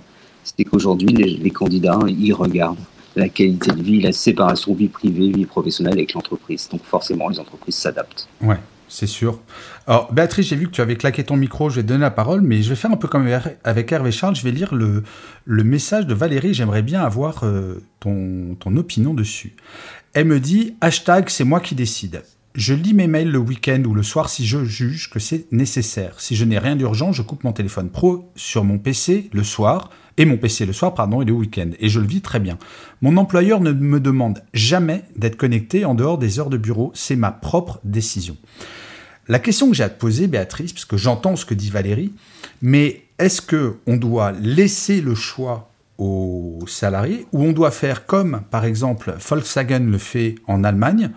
[0.44, 2.78] c'est qu'aujourd'hui, les, candidats, ils regardent
[3.16, 6.68] la qualité de vie, la séparation vie privée, vie professionnelle avec l'entreprise.
[6.70, 8.28] Donc forcément, les entreprises s'adaptent.
[8.40, 9.40] Ouais, c'est sûr.
[9.86, 12.10] Alors, Béatrice, j'ai vu que tu avais claqué ton micro, je vais te donner la
[12.10, 13.28] parole, mais je vais faire un peu comme
[13.64, 15.02] avec Hervé Charles, je vais lire le,
[15.46, 19.56] message de Valérie, j'aimerais bien avoir euh, ton, ton opinion dessus.
[20.14, 22.22] Elle me dit, hashtag, c'est moi qui décide.
[22.54, 26.20] Je lis mes mails le week-end ou le soir si je juge que c'est nécessaire.
[26.20, 29.88] Si je n'ai rien d'urgent, je coupe mon téléphone pro sur mon PC le soir,
[30.18, 31.70] et mon PC le soir, pardon, et le week-end.
[31.80, 32.58] Et je le vis très bien.
[33.00, 36.92] Mon employeur ne me demande jamais d'être connecté en dehors des heures de bureau.
[36.94, 38.36] C'est ma propre décision.
[39.28, 42.12] La question que j'ai à te poser, Béatrice, parce que j'entends ce que dit Valérie,
[42.60, 48.42] mais est-ce que on doit laisser le choix aux salariés ou on doit faire comme,
[48.50, 51.10] par exemple, Volkswagen le fait en Allemagne,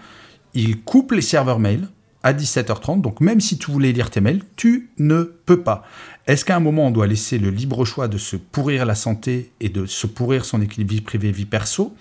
[0.56, 1.88] il coupe les serveurs mail
[2.24, 5.84] à 17h30, donc même si tu voulais lire tes mails, tu ne peux pas.
[6.26, 9.52] Est-ce qu'à un moment, on doit laisser le libre choix de se pourrir la santé
[9.60, 11.94] et de se pourrir son équilibre vie privée, vie perso?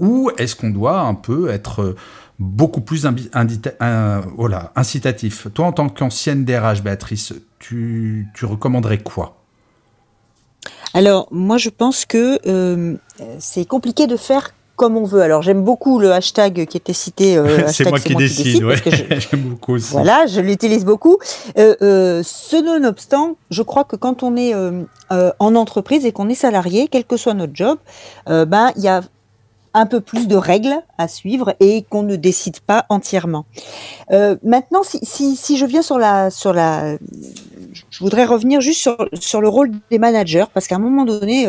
[0.00, 1.94] Ou est-ce qu'on doit un peu être
[2.40, 3.06] beaucoup plus
[4.36, 5.46] voilà, incitatif?
[5.54, 9.42] Toi, en tant qu'ancienne DRH, Béatrice, tu, tu recommanderais quoi?
[10.94, 12.96] Alors, moi, je pense que euh,
[13.38, 14.52] c'est compliqué de faire
[14.82, 15.22] comme on veut.
[15.22, 17.36] Alors, j'aime beaucoup le hashtag qui était cité.
[17.36, 18.66] Euh, c'est moi, qui, décide,
[19.30, 19.92] j'aime beaucoup aussi.
[19.92, 21.18] Voilà, je l'utilise beaucoup.
[21.56, 24.52] Euh, euh, ce nonobstant, je crois que quand on est
[25.38, 27.78] en entreprise et qu'on est salarié, quel que soit notre job,
[28.26, 29.02] ben, il y a
[29.72, 33.44] un peu plus de règles à suivre et qu'on ne décide pas entièrement.
[34.10, 36.96] maintenant, si, si, si, je viens sur la, sur la,
[37.72, 41.46] je voudrais revenir juste sur, sur le rôle des managers parce qu'à un moment donné,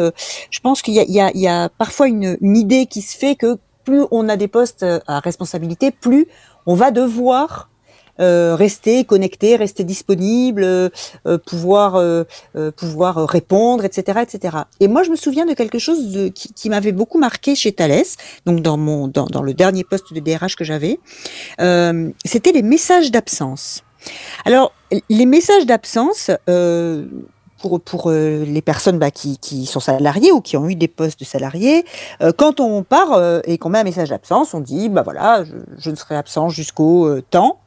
[0.50, 3.58] je pense qu'il y y, y a parfois une, une idée qui se fait que
[3.84, 6.28] plus on a des postes à responsabilité, plus
[6.66, 7.70] on va devoir
[8.20, 10.90] euh, rester connecté, rester disponible, euh,
[11.48, 12.26] pouvoir euh,
[12.78, 14.58] pouvoir répondre, etc., etc.
[14.80, 17.72] Et moi, je me souviens de quelque chose de, qui, qui m'avait beaucoup marqué chez
[17.72, 18.06] Thales,
[18.46, 21.00] donc dans mon dans, dans le dernier poste de DRH que j'avais,
[22.24, 23.84] c'était les messages d'absence.
[24.46, 24.72] Alors,
[25.10, 26.32] les messages d'absence.
[27.62, 31.18] pour, pour les personnes bah, qui, qui, sont salariées ou qui ont eu des postes
[31.22, 31.86] de salariés,
[32.38, 35.90] quand on part et qu'on met un message d'absence, on dit bah voilà, je, je
[35.90, 37.60] ne serai absent jusqu'au temps.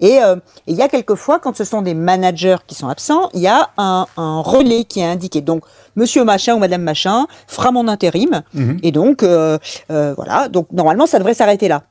[0.00, 3.40] Et euh, il y a quelquefois, quand ce sont des managers qui sont absents, il
[3.40, 5.40] y a un, relais qui est indiqué.
[5.40, 8.42] Donc, Monsieur Machin ou Madame Machin fera mon intérim.
[8.54, 8.78] Mhm.
[8.82, 9.58] Et donc, euh,
[9.90, 10.48] euh, voilà.
[10.48, 11.82] Donc, normalement, ça devrait s'arrêter là.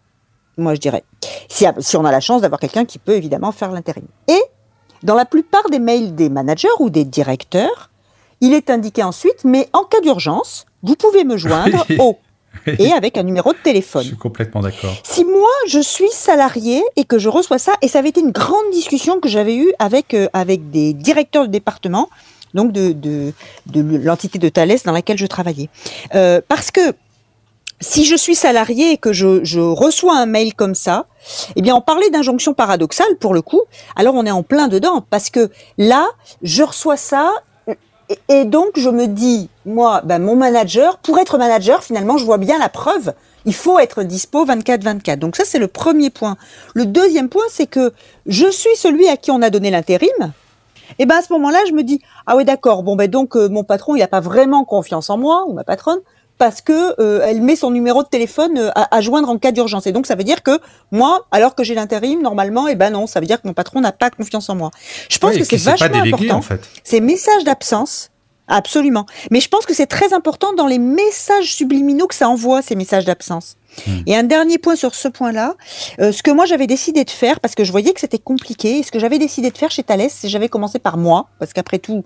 [0.57, 1.03] Moi, je dirais.
[1.49, 4.05] Si, si on a la chance d'avoir quelqu'un qui peut évidemment faire l'intérim.
[4.27, 4.41] Et
[5.03, 7.89] dans la plupart des mails des managers ou des directeurs,
[8.41, 12.17] il est indiqué ensuite, mais en cas d'urgence, vous pouvez me joindre au
[12.79, 14.03] et avec un numéro de téléphone.
[14.03, 14.93] Je suis complètement d'accord.
[15.03, 18.31] Si moi, je suis salarié et que je reçois ça, et ça avait été une
[18.31, 22.09] grande discussion que j'avais eue avec, euh, avec des directeurs de département,
[22.53, 23.33] donc de, de,
[23.67, 25.69] de l'entité de Thales dans laquelle je travaillais.
[26.15, 26.93] Euh, parce que
[27.81, 31.05] si je suis salarié et que je, je, reçois un mail comme ça,
[31.55, 33.61] eh bien, on parlait d'injonction paradoxale pour le coup.
[33.95, 36.07] Alors, on est en plein dedans parce que là,
[36.41, 37.31] je reçois ça
[38.29, 42.37] et, donc, je me dis, moi, ben, mon manager, pour être manager, finalement, je vois
[42.37, 43.13] bien la preuve.
[43.45, 45.17] Il faut être dispo 24-24.
[45.17, 46.37] Donc ça, c'est le premier point.
[46.73, 47.93] Le deuxième point, c'est que
[48.27, 50.33] je suis celui à qui on a donné l'intérim.
[50.99, 53.49] Et ben à ce moment-là, je me dis, ah oui, d'accord, bon, ben donc, euh,
[53.49, 55.99] mon patron, il n'a pas vraiment confiance en moi, ou ma patronne,
[56.37, 59.87] parce que euh, elle met son numéro de téléphone euh, à, joindre en cas d'urgence.
[59.87, 60.59] Et donc ça veut dire que
[60.91, 63.53] moi, alors que j'ai l'intérim, normalement, et eh ben non, ça veut dire que mon
[63.53, 64.71] patron n'a pas confiance en moi.
[65.09, 66.37] Je pense que c'est vachement important.
[66.37, 66.61] En fait.
[66.83, 68.11] Ces messages d'absence.
[68.47, 69.07] Absolument.
[69.31, 72.75] Mais je pense que c'est très important dans les messages subliminaux que ça envoie, ces
[72.75, 73.55] messages d'absence.
[73.87, 74.01] Hmm.
[74.05, 75.55] Et un dernier point sur ce point-là,
[75.99, 78.83] euh, ce que moi j'avais décidé de faire, parce que je voyais que c'était compliqué,
[78.83, 81.79] ce que j'avais décidé de faire chez Thales, c'est j'avais commencé par moi, parce qu'après
[81.79, 82.05] tout,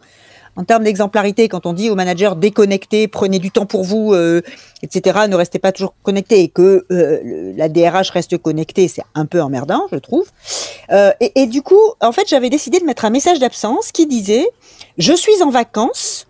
[0.59, 4.41] en termes d'exemplarité, quand on dit aux managers déconnectez, prenez du temps pour vous, euh,
[4.83, 9.25] etc., ne restez pas toujours connectés, et que euh, la DRH reste connectée, c'est un
[9.25, 10.27] peu emmerdant, je trouve.
[10.91, 14.05] Euh, et, et, du coup, en fait, j'avais décidé de mettre un message d'absence qui
[14.05, 14.49] disait
[14.97, 16.27] je suis en vacances,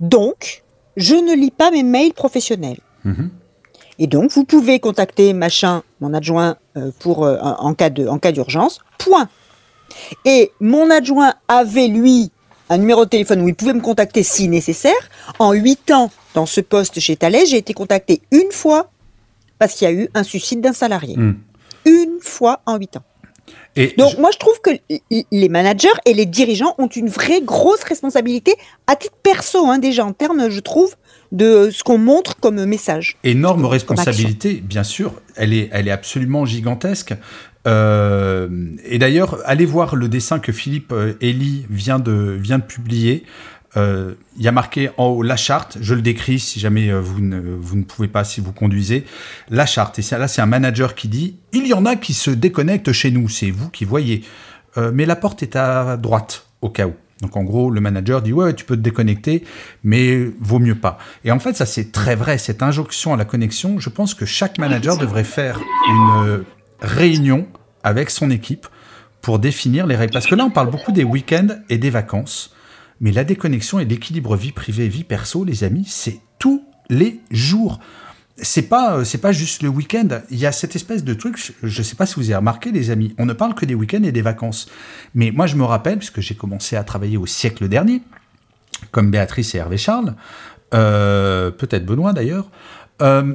[0.00, 0.64] donc
[0.96, 2.80] je ne lis pas mes mails professionnels.
[3.04, 3.30] Mhm.
[4.00, 8.80] Et donc, vous pouvez contacter machin, mon adjoint, euh, pour en cas d'urgence.
[8.98, 9.28] Point.
[10.24, 12.32] Et mon adjoint avait lui
[12.70, 14.92] un numéro de téléphone où il pouvait me contacter si nécessaire.
[15.38, 18.90] En huit ans dans ce poste chez Thales, j'ai été contacté une fois
[19.58, 21.16] parce qu'il y a eu un suicide d'un salarié.
[21.16, 21.36] Mm.
[21.86, 23.02] Une fois en huit ans.
[23.76, 24.70] Et Donc je- moi je trouve que
[25.30, 28.54] les managers et les dirigeants ont une vraie grosse responsabilité
[28.86, 30.94] à titre perso hein, déjà en termes je trouve
[31.32, 33.18] de ce qu'on montre comme message.
[33.22, 37.14] énorme responsabilité, bien sûr, elle est, elle est absolument gigantesque.
[37.66, 38.48] Euh,
[38.84, 43.24] et d'ailleurs, allez voir le dessin que Philippe euh, Elie vient de, vient de publier.
[43.76, 47.20] Euh, il y a marqué en haut la charte, je le décris si jamais vous
[47.20, 49.04] ne, vous ne pouvez pas, si vous conduisez.
[49.50, 52.30] La charte, et là c'est un manager qui dit, il y en a qui se
[52.30, 54.24] déconnectent chez nous, c'est vous qui voyez.
[54.78, 56.94] Euh, mais la porte est à droite, au cas où.
[57.20, 59.44] Donc en gros, le manager dit ouais, tu peux te déconnecter,
[59.82, 60.98] mais vaut mieux pas.
[61.24, 63.78] Et en fait, ça c'est très vrai, cette injonction à la connexion.
[63.78, 66.44] Je pense que chaque manager devrait faire une
[66.80, 67.46] réunion
[67.82, 68.66] avec son équipe
[69.20, 70.12] pour définir les règles.
[70.12, 72.54] Parce que là, on parle beaucoup des week-ends et des vacances,
[73.00, 77.80] mais la déconnexion et l'équilibre vie privée vie perso, les amis, c'est tous les jours.
[78.40, 80.06] C'est pas euh, c'est pas juste le week-end.
[80.30, 81.36] Il y a cette espèce de truc.
[81.36, 83.12] je- Je sais pas si vous avez remarqué, les amis.
[83.18, 84.68] On ne parle que des week-ends et des vacances.
[85.14, 88.02] Mais moi, je me rappelle, puisque j'ai commencé à travailler au siècle dernier,
[88.92, 90.14] comme Béatrice et Hervé Charles,
[90.74, 92.48] euh, peut-être Benoît d'ailleurs,
[93.02, 93.34] euh,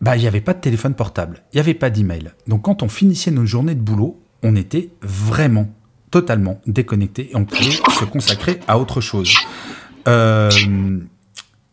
[0.00, 2.30] bah, il n'y avait pas de téléphone portable, il n'y avait pas d'email.
[2.46, 5.68] Donc quand on finissait nos journées de boulot, on était vraiment,
[6.10, 9.34] totalement déconnecté et on pouvait se consacrer à autre chose.
[10.06, 10.50] Euh,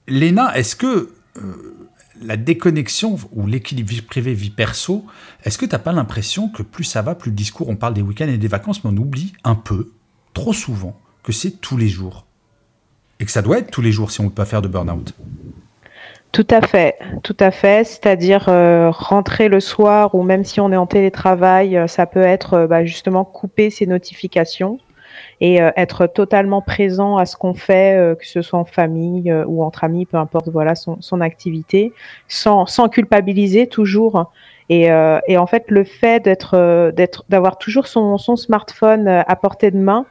[0.07, 1.88] Léna, est-ce que euh,
[2.21, 5.05] la déconnexion ou l'équilibre vie privée, vie perso,
[5.43, 7.93] est-ce que tu n'as pas l'impression que plus ça va, plus le discours, on parle
[7.93, 9.91] des week-ends et des vacances, mais on oublie un peu,
[10.33, 12.25] trop souvent, que c'est tous les jours?
[13.19, 14.67] Et que ça doit être tous les jours si on ne veut pas faire de
[14.67, 15.13] burn-out?
[16.36, 17.86] Tout à fait, tout à fait.
[17.86, 22.19] C'est-à-dire euh, rentrer le soir ou même si on est en télétravail, euh, ça peut
[22.19, 24.78] être euh, bah, justement couper ses notifications
[25.39, 29.34] et euh, être totalement présent à ce qu'on fait, euh, que ce soit en famille
[29.48, 31.93] ou entre amis, peu importe voilà son, son activité,
[32.28, 34.30] sans, sans culpabiliser toujours.
[34.67, 34.89] Et,
[35.28, 39.78] et en fait, le fait d'être, d'être, d'avoir toujours son, son smartphone à portée de
[39.78, 40.08] main,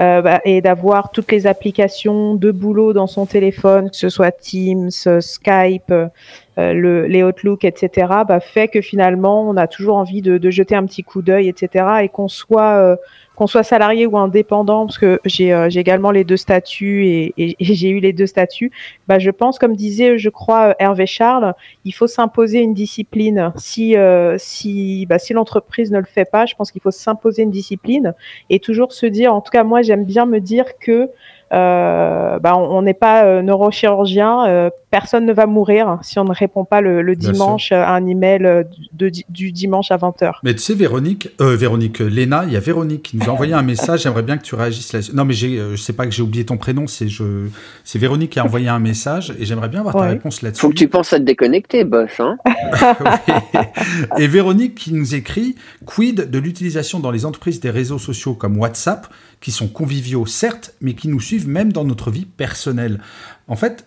[0.00, 4.32] euh, bah, et d'avoir toutes les applications de boulot dans son téléphone, que ce soit
[4.32, 6.08] Teams, euh, Skype, euh,
[6.56, 10.86] le, les Outlook, etc., bah, fait que finalement, on a toujours envie de, jeter un
[10.86, 12.98] petit coup d'œil, etc., et qu'on soit
[13.40, 17.06] qu'on soit salarié ou indépendant, parce que j'ai euh, également les deux statuts
[17.38, 18.70] et j'ai eu les deux statuts.
[19.08, 21.54] Bah, je pense, comme disait, je crois euh, Hervé Charles,
[21.86, 23.50] il faut s'imposer une discipline.
[23.56, 27.42] Si euh, si bah, si l'entreprise ne le fait pas, je pense qu'il faut s'imposer
[27.44, 28.12] une discipline
[28.50, 31.08] et toujours se dire, en tout cas moi j'aime bien me dire que
[31.52, 36.32] euh, bah, on n'est pas euh, neurochirurgien, euh, personne ne va mourir si on ne
[36.32, 40.34] répond pas le, dimanche à un email de- du dimanche à 20h.
[40.44, 43.52] Mais tu sais, Véronique, euh, Véronique, Léna, il y a Véronique qui nous a envoyé
[43.52, 44.02] un message.
[44.02, 46.56] J'aimerais bien que tu réagisses là Non, mais je sais pas que j'ai oublié ton
[46.56, 46.86] prénom.
[46.86, 47.48] C'est je,
[47.84, 50.60] c'est Véronique qui a envoyé un message et j'aimerais bien avoir ta réponse là-dessus.
[50.60, 52.20] Faut que tu penses à te déconnecter, boss.
[52.20, 52.36] Hein.
[54.18, 58.58] Et Véronique qui nous écrit quid de l'utilisation dans les entreprises des réseaux sociaux comme
[58.58, 59.06] WhatsApp,
[59.40, 63.00] qui sont conviviaux certes, mais qui nous suivent même dans notre vie personnelle.
[63.48, 63.86] En fait,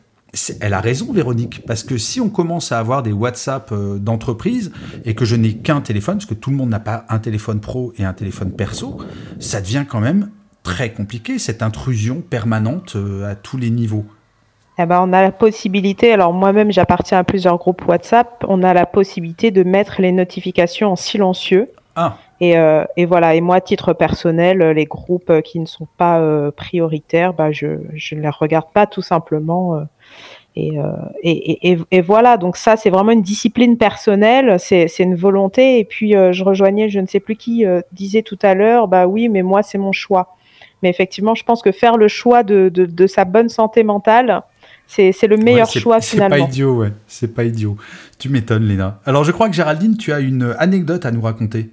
[0.61, 4.71] elle a raison, Véronique, parce que si on commence à avoir des WhatsApp euh, d'entreprise
[5.05, 7.59] et que je n'ai qu'un téléphone, parce que tout le monde n'a pas un téléphone
[7.59, 8.97] pro et un téléphone perso,
[9.39, 10.31] ça devient quand même
[10.63, 14.05] très compliqué cette intrusion permanente euh, à tous les niveaux.
[14.79, 18.73] Eh ben, on a la possibilité, alors moi-même j'appartiens à plusieurs groupes WhatsApp, on a
[18.73, 21.69] la possibilité de mettre les notifications en silencieux.
[21.95, 25.59] Ah, Et, euh, et voilà, et moi, à titre personnel, euh, les groupes euh, qui
[25.59, 29.75] ne sont pas euh, prioritaires, bah, je je ne les regarde pas tout simplement.
[30.57, 30.89] euh,
[31.23, 35.79] et, voilà, donc ça, c'est vraiment une discipline personnelle, c'est une volonté.
[35.79, 39.29] Et puis, je rejoignais, je ne sais plus qui disait tout à l'heure, bah oui,
[39.29, 40.35] mais moi, c'est mon choix.
[40.81, 44.41] Mais effectivement, je pense que faire le choix de, de, de sa bonne santé mentale,
[44.85, 46.47] c'est le meilleur Ouais, choix C'est pas finalement.
[46.47, 46.91] idiot, ouais.
[47.07, 47.77] C'est pas idiot.
[48.19, 48.99] Tu m'étonnes, Léna.
[49.05, 51.69] Alors, je crois que Géraldine, tu as une anecdote à nous raconter.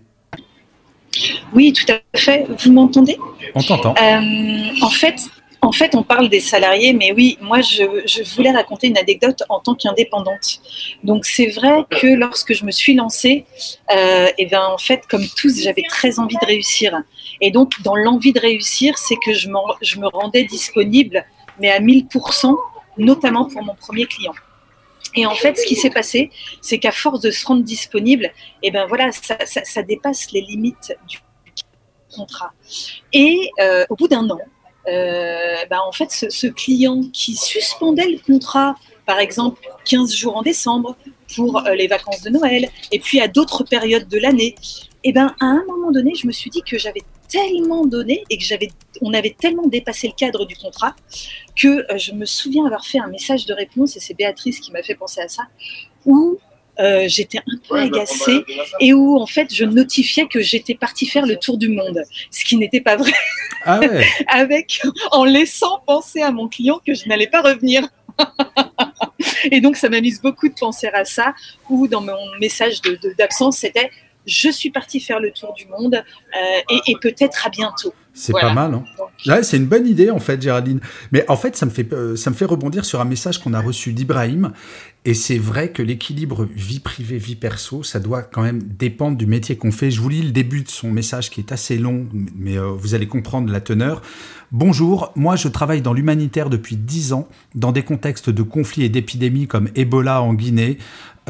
[1.52, 2.46] Oui, tout à fait.
[2.58, 3.18] Vous m'entendez?
[3.54, 3.94] On t'entend.
[4.00, 5.16] Euh, En fait,
[5.62, 9.60] En fait, on parle des salariés, mais oui, moi, je, voulais raconter une anecdote en
[9.60, 10.60] tant qu'indépendante.
[11.04, 13.44] Donc, c'est vrai que lorsque je me suis lancée,
[13.94, 17.02] euh, et ben, en fait, comme tous, j'avais très envie de réussir.
[17.42, 19.48] Et donc, dans l'envie de réussir, c'est que je,
[19.82, 21.26] je me rendais disponible,
[21.60, 22.56] mais à 1000%,
[22.96, 24.34] notamment pour mon premier client.
[25.16, 28.30] Et en fait, ce qui s'est passé, c'est qu'à force de se rendre disponible,
[28.62, 31.18] eh ben voilà, ça, dépasse les limites du
[32.14, 32.52] contrat.
[33.12, 34.38] Et euh, au bout d'un an,
[34.88, 40.36] euh, ben en fait, ce, ce, client qui suspendait le contrat, par exemple 15 jours
[40.36, 40.96] en décembre
[41.34, 44.54] pour euh, les vacances de Noël, et puis à d'autres périodes de l'année,
[45.02, 48.24] et eh ben à un moment donné, je me suis dit que j'avais tellement donné
[48.28, 50.94] et que j'avais, on avait tellement dépassé le cadre du contrat
[51.56, 54.72] que euh, je me souviens avoir fait un message de réponse et c'est Béatrice qui
[54.72, 55.44] m'a fait penser à ça
[56.04, 56.38] où
[56.80, 58.44] euh, j'étais un peu bah, agacée
[58.80, 62.44] et où en fait je notifiais que j'étais partie faire le tour du monde, ce
[62.44, 63.12] qui n'était pas vrai.
[63.64, 63.80] Ah
[64.28, 64.80] Avec
[65.12, 67.86] en laissant penser à mon client que je n'allais pas revenir.
[69.50, 71.34] et donc ça m'a mis beaucoup de penser à ça.
[71.68, 72.80] Ou dans mon message
[73.18, 73.90] d'absence, c'était
[74.26, 77.94] je suis partie faire le tour du monde euh, et, peut-être à bientôt.
[78.12, 78.74] C'est pas mal.
[78.74, 79.42] Hein.
[79.42, 80.80] c'est une bonne idée en fait, Géraldine.
[81.10, 83.54] Mais en fait, ça me fait, euh, ça me fait rebondir sur un message qu'on
[83.54, 84.52] a reçu d'Ibrahim.
[85.06, 89.24] Et c'est vrai que l'équilibre vie privée, vie perso, ça doit quand même dépendre du
[89.24, 89.90] métier qu'on fait.
[89.90, 92.94] Je vous lis le début de son message qui est assez long, mais euh, vous
[92.94, 94.02] allez comprendre la teneur.
[94.52, 98.90] Bonjour, moi je travaille dans l'humanitaire depuis 10 ans, dans des contextes de conflits et
[98.90, 100.76] d'épidémies comme Ebola en Guinée,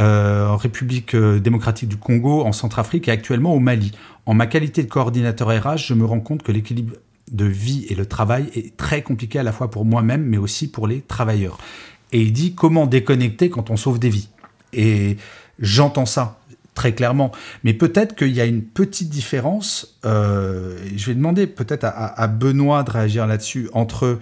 [0.01, 3.93] euh, en République euh, démocratique du Congo, en Centrafrique et actuellement au Mali.
[4.27, 6.97] En ma qualité de coordinateur RH, je me rends compte que l'équilibre
[7.31, 10.69] de vie et le travail est très compliqué à la fois pour moi-même, mais aussi
[10.69, 11.59] pour les travailleurs.
[12.13, 14.29] Et il dit comment déconnecter quand on sauve des vies?
[14.73, 15.17] Et
[15.59, 16.41] j'entends ça
[16.75, 17.33] très clairement.
[17.65, 22.83] Mais peut-être qu'il y a une petite différence, euh, je vais demander peut-être à, Benoît
[22.85, 24.19] de réagir là-dessus, entre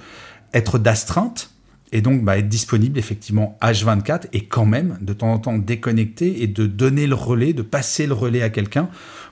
[0.54, 1.50] être d'astreinte,
[1.92, 6.42] et donc bah, être disponible effectivement H24 et quand même de temps en temps déconnecter
[6.42, 8.88] et de donner le relais, de passer le relais à quelqu'un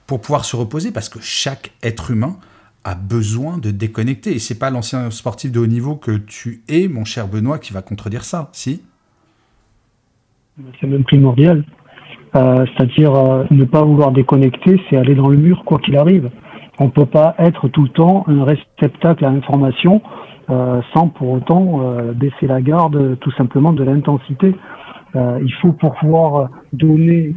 [0.06, 2.38] pour pouvoir se reposer parce que chaque être humain
[2.86, 6.86] a besoin de déconnecter et c'est pas l'ancien sportif de haut niveau que tu es
[6.86, 8.80] mon cher Benoît qui va contredire ça, si?
[10.80, 11.64] C'est même primordial.
[12.36, 16.30] Euh, c'est-à-dire euh, ne pas vouloir déconnecter, c'est aller dans le mur quoi qu'il arrive.
[16.78, 20.00] On ne peut pas être tout le temps un réceptacle à information
[20.48, 21.82] euh, sans pour autant
[22.14, 24.54] baisser la garde tout simplement de l'intensité.
[25.14, 27.34] Il faut pouvoir donner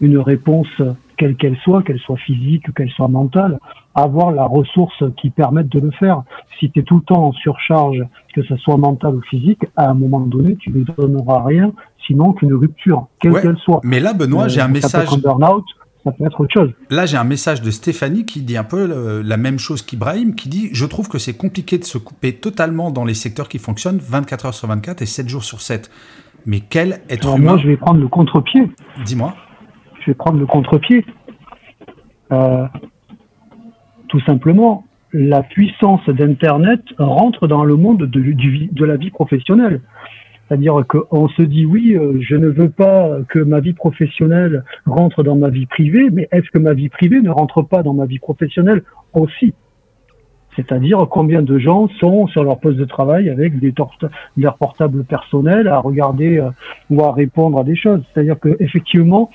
[0.00, 0.68] une réponse
[1.20, 3.58] quelle qu'elle soit, qu'elle soit physique ou qu'elle soit mentale,
[3.94, 6.22] avoir la ressource qui permette de le faire.
[6.58, 8.02] Si tu es tout le temps en surcharge,
[8.34, 11.72] que ce soit mental ou physique, à un moment donné, tu ne donneras rien,
[12.06, 13.82] sinon qu'une rupture, quelle qu'elle soit.
[13.84, 15.08] Mais là, Benoît, j'ai un message
[16.02, 16.70] ça peut être autre chose.
[16.88, 20.48] Là, j'ai un message de Stéphanie qui dit un peu la même chose qu'Ibrahim, qui
[20.48, 23.98] dit Je trouve que c'est compliqué de se couper totalement dans les secteurs qui fonctionnent
[23.98, 25.90] 24 heures sur 24 et 7 jours sur 7.
[26.46, 28.70] Mais quel être Alors humain Moi, je vais prendre le contre-pied.
[29.04, 29.34] Dis-moi.
[30.00, 31.04] Je vais prendre le contre-pied.
[32.32, 32.66] Euh,
[34.08, 39.80] tout simplement, la puissance d'Internet rentre dans le monde de, la vie professionnelle.
[40.48, 45.22] C'est-à-dire qu'on se dit oui, euh, je ne veux pas que ma vie professionnelle rentre
[45.22, 48.06] dans ma vie privée, mais est-ce que ma vie privée ne rentre pas dans ma
[48.06, 48.82] vie professionnelle
[49.12, 49.54] aussi?
[50.56, 53.72] C'est-à-dire combien de gens sont sur leur poste de travail avec des
[54.36, 56.50] leur portable personnel à regarder euh,
[56.90, 58.02] ou à répondre à des choses?
[58.12, 59.30] C'est-à-dire que effectivement,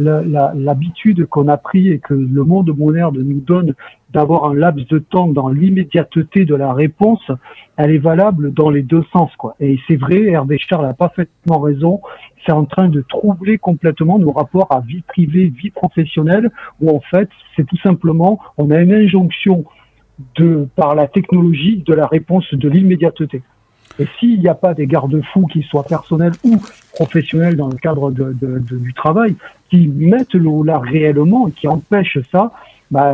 [0.00, 3.74] l'habitude qu'on a pris et que le monde moderne nous donne
[4.12, 7.30] d'avoir un laps de temps dans l'immédiateté de la réponse,
[7.76, 9.30] elle est valable dans les deux sens.
[9.36, 9.54] Quoi.
[9.60, 12.00] Et c'est vrai, Hervé Charles a parfaitement raison,
[12.44, 17.00] c'est en train de troubler complètement nos rapports à vie privée, vie professionnelle, où en
[17.00, 19.64] fait, c'est tout simplement, on a une injonction
[20.36, 23.42] de, par la technologie de la réponse de l'immédiateté.
[24.00, 26.56] Et s'il n'y a pas des garde-fous qui soient personnels ou
[26.94, 29.36] professionnels dans le cadre du travail,
[29.68, 32.50] qui mettent l'eau là réellement et qui empêchent ça,
[32.90, 33.12] bah,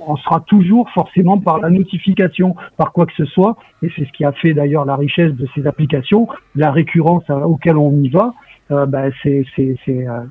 [0.00, 4.12] on sera toujours forcément par la notification, par quoi que ce soit, et c'est ce
[4.12, 6.26] qui a fait d'ailleurs la richesse de ces applications,
[6.56, 8.34] la récurrence auquel on y va,
[8.70, 9.44] euh, bah, c'est
[9.88, 10.24] euh,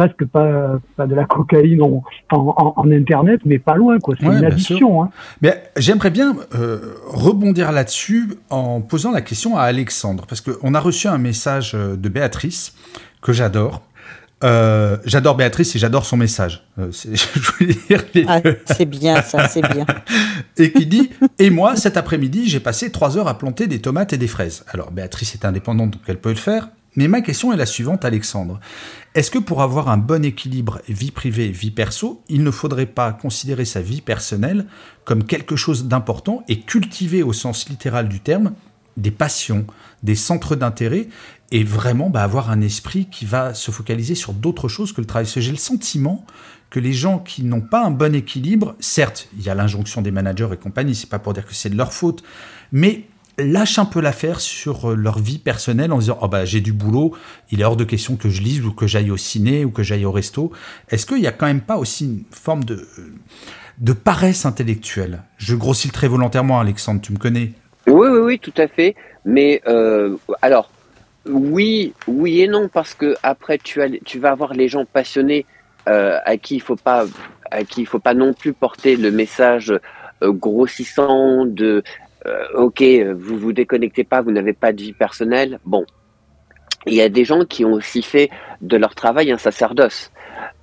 [0.00, 4.14] presque pas, pas de la cocaïne en, en, internet, mais pas loin, quoi.
[4.18, 5.02] C'est une addiction.
[5.02, 5.10] Hein.
[5.42, 10.80] Mais j'aimerais bien euh, rebondir là-dessus en posant la question à Alexandre, parce qu'on a
[10.80, 12.74] reçu un message de Béatrice
[13.20, 13.82] que j'adore.
[14.42, 16.66] Euh, j'adore Béatrice et j'adore son message.
[16.78, 16.90] Euh,
[18.26, 19.84] ah, c'est bien ça, c'est bien.
[20.56, 24.14] et qui dit Et moi, cet après-midi, j'ai passé trois heures à planter des tomates
[24.14, 24.64] et des fraises.
[24.68, 26.70] Alors, Béatrice est indépendante, donc elle peut le faire.
[26.96, 28.58] Mais ma question est la suivante, Alexandre.
[29.14, 33.12] Est-ce que pour avoir un bon équilibre vie privée vie perso, il ne faudrait pas
[33.12, 34.66] considérer sa vie personnelle
[35.04, 38.52] comme quelque chose d'important et cultiver au sens littéral du terme
[38.96, 39.66] des passions,
[40.02, 41.08] des centres d'intérêt
[41.52, 45.06] et vraiment bah, avoir un esprit qui va se focaliser sur d'autres choses que le
[45.06, 45.26] travail?
[45.26, 46.26] J'ai le sentiment
[46.70, 50.12] que les gens qui n'ont pas un bon équilibre, certes, il y a l'injonction des
[50.12, 52.22] managers et compagnie, c'est pas pour dire que c'est de leur faute,
[52.70, 53.08] mais
[53.44, 56.72] lâchent un peu l'affaire sur euh, leur vie personnelle en disant oh bah j'ai du
[56.72, 57.14] boulot,
[57.50, 59.82] il est hors de question que je lise ou que j'aille au ciné ou que
[59.82, 60.52] j'aille au resto.
[60.90, 62.86] Est-ce qu'il n'y a quand même pas aussi une forme de
[63.78, 65.22] de paresse intellectuelle?
[65.38, 67.52] Je grossis le très volontairement, Alexandre, tu me connais.
[67.86, 68.94] Oui, oui, oui, tout à fait.
[69.24, 70.70] Mais euh, alors,
[71.26, 75.46] oui, oui et non, parce que après, tu, as, tu vas avoir les gens passionnés
[75.88, 77.04] euh, à qui il faut pas,
[77.50, 79.72] à qui il faut pas non plus porter le message
[80.22, 81.82] euh, grossissant de euh,
[82.54, 82.82] OK,
[83.16, 85.58] vous vous déconnectez pas, vous n'avez pas de vie personnelle.
[85.64, 85.86] Bon,
[86.86, 90.10] il y a des gens qui ont aussi fait de leur travail un sacerdoce.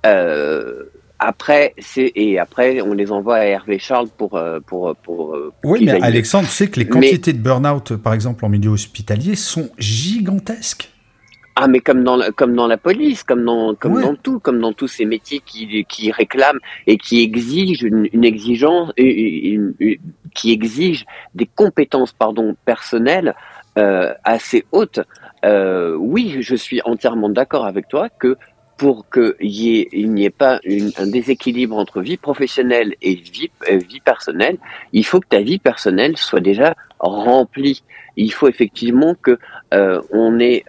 [0.06, 0.84] Euh,
[1.18, 5.34] après, c'est et après, on les envoie à Hervé Charles pour euh, pour pour.
[5.34, 8.70] Euh, oui, mais Alexandre, tu sais que les quantités de burn-out, par exemple en milieu
[8.70, 10.92] hospitalier, sont gigantesques.
[11.60, 14.60] Ah, mais comme dans la, comme dans la police, comme dans comme dans tout, comme
[14.60, 19.74] dans tous ces métiers qui qui réclament et qui exigent une, une exigence, une,
[20.38, 23.34] qui exigent des compétences pardon personnelles
[23.76, 25.00] euh, assez hautes.
[25.44, 28.36] Euh, oui, je suis entièrement d'accord avec toi que
[28.76, 30.60] pour qu'il n'y ait, pas
[30.96, 34.58] un déséquilibre entre vie professionnelle et vie, euh, vie personnelle,
[34.92, 37.82] il faut que ta vie personnelle soit déjà remplie.
[38.16, 39.38] Il faut effectivement que
[40.12, 40.64] on ait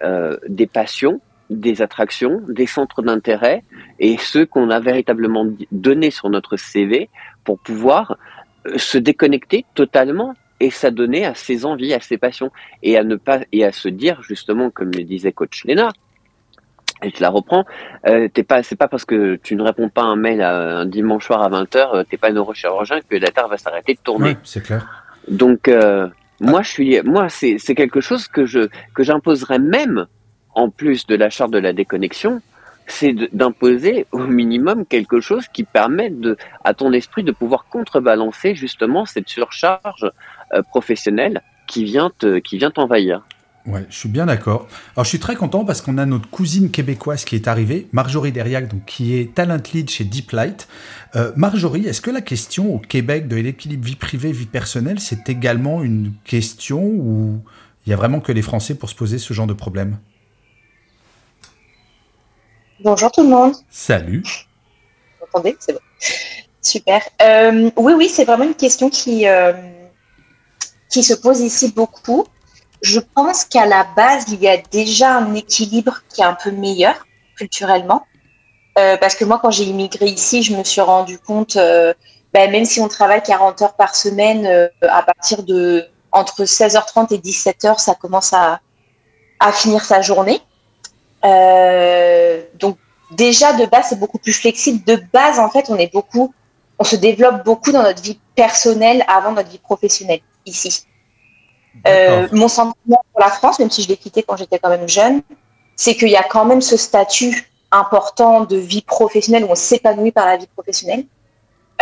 [0.48, 3.62] des passions, des attractions, des centres d'intérêt
[3.98, 7.10] et ceux qu'on a véritablement donnés sur notre CV
[7.44, 8.16] pour pouvoir
[8.76, 12.50] se déconnecter totalement et s'adonner à ses envies, à ses passions
[12.82, 15.90] et à ne pas et à se dire justement comme le disait coach Léna,
[17.02, 17.64] et je la reprends,
[18.06, 20.86] euh, t'es pas, c'est pas parce que tu ne réponds pas à un mail un
[20.86, 24.36] dimanche soir à 20h, euh, t'es pas neurochirurgien que la Terre va s'arrêter de tourner.
[24.42, 24.86] c'est clair.
[25.28, 26.08] Donc, euh,
[26.40, 30.06] moi, je suis, moi, c'est, c'est quelque chose que je, que j'imposerais même,
[30.54, 32.42] en plus de la charte de la déconnexion,
[32.86, 36.14] c'est d'imposer au minimum quelque chose qui permette
[36.64, 40.10] à ton esprit de pouvoir contrebalancer justement cette surcharge
[40.52, 42.10] euh, professionnelle qui vient
[42.42, 43.22] qui vient t'envahir.
[43.66, 44.66] Ouais, je suis bien d'accord.
[44.96, 48.32] Alors, je suis très content parce qu'on a notre cousine québécoise qui est arrivée, Marjorie
[48.32, 50.66] Deriac, donc, qui est talent lead chez Deep Light.
[51.14, 55.28] Euh, Marjorie, est-ce que la question au Québec de l'équilibre vie privée, vie personnelle, c'est
[55.28, 57.42] également une question où
[57.86, 59.98] il y a vraiment que les Français pour se poser ce genre de problème?
[62.82, 63.52] Bonjour tout le monde.
[63.68, 64.22] Salut.
[65.18, 65.80] Vous entendez C'est bon.
[66.62, 67.02] Super.
[67.20, 69.52] Euh, oui, oui, c'est vraiment une question qui, euh,
[70.88, 72.26] qui se pose ici beaucoup
[72.82, 76.50] je pense qu'à la base, il y a déjà un équilibre qui est un peu
[76.50, 77.06] meilleur
[77.36, 78.06] culturellement.
[78.78, 81.58] Euh, parce que moi, quand j'ai immigré ici, je me suis rendu compte,
[82.32, 87.18] ben, même si on travaille 40 heures par semaine, à partir de entre 16h30 et
[87.18, 88.60] 17h, ça commence à,
[89.40, 90.40] à finir sa journée.
[91.22, 92.76] Donc
[93.10, 94.84] déjà de base, c'est beaucoup plus flexible.
[94.84, 96.32] De base, en fait, on est beaucoup,
[96.78, 100.86] on se développe beaucoup dans notre vie personnelle avant notre vie professionnelle ici.
[101.86, 104.88] Euh, mon sentiment pour la France, même si je l'ai quitté quand j'étais quand même
[104.88, 105.22] jeune,
[105.76, 110.12] c'est qu'il y a quand même ce statut important de vie professionnelle où on s'épanouit
[110.12, 111.04] par la vie professionnelle.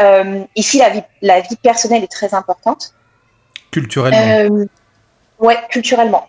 [0.00, 2.94] Euh, ici, la vie, la vie personnelle est très importante.
[3.70, 4.60] Culturellement.
[4.60, 4.66] Euh,
[5.38, 6.28] ouais, culturellement.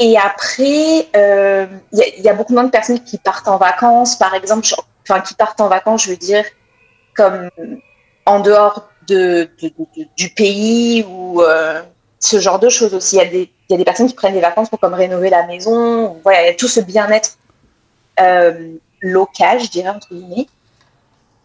[0.00, 4.34] Et après, il y, y, a beaucoup moins de personnes qui partent en vacances, par
[4.34, 4.66] exemple,
[5.02, 6.44] enfin qui partent en vacances, je veux dire,
[7.14, 7.50] comme
[8.26, 9.50] en dehors de,
[10.16, 11.42] du pays ou
[12.20, 13.16] ce genre de choses aussi.
[13.16, 14.94] Il y, a des, il y a des personnes qui prennent des vacances pour comme
[14.94, 16.18] rénover la maison.
[16.22, 17.38] Voilà, il y a tout ce bien-être
[18.20, 20.46] euh, local, je dirais, entre guillemets.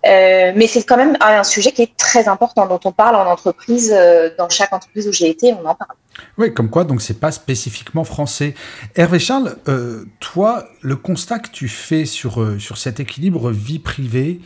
[0.06, 3.26] Euh, mais c'est quand même un sujet qui est très important, dont on parle en
[3.30, 5.96] entreprise, euh, dans chaque entreprise où j'ai été, on en parle.
[6.38, 8.54] Oui, comme quoi, donc c'est pas spécifiquement français.
[8.96, 14.40] Hervé Charles, euh, toi, le constat que tu fais sur, sur cet équilibre vie privée,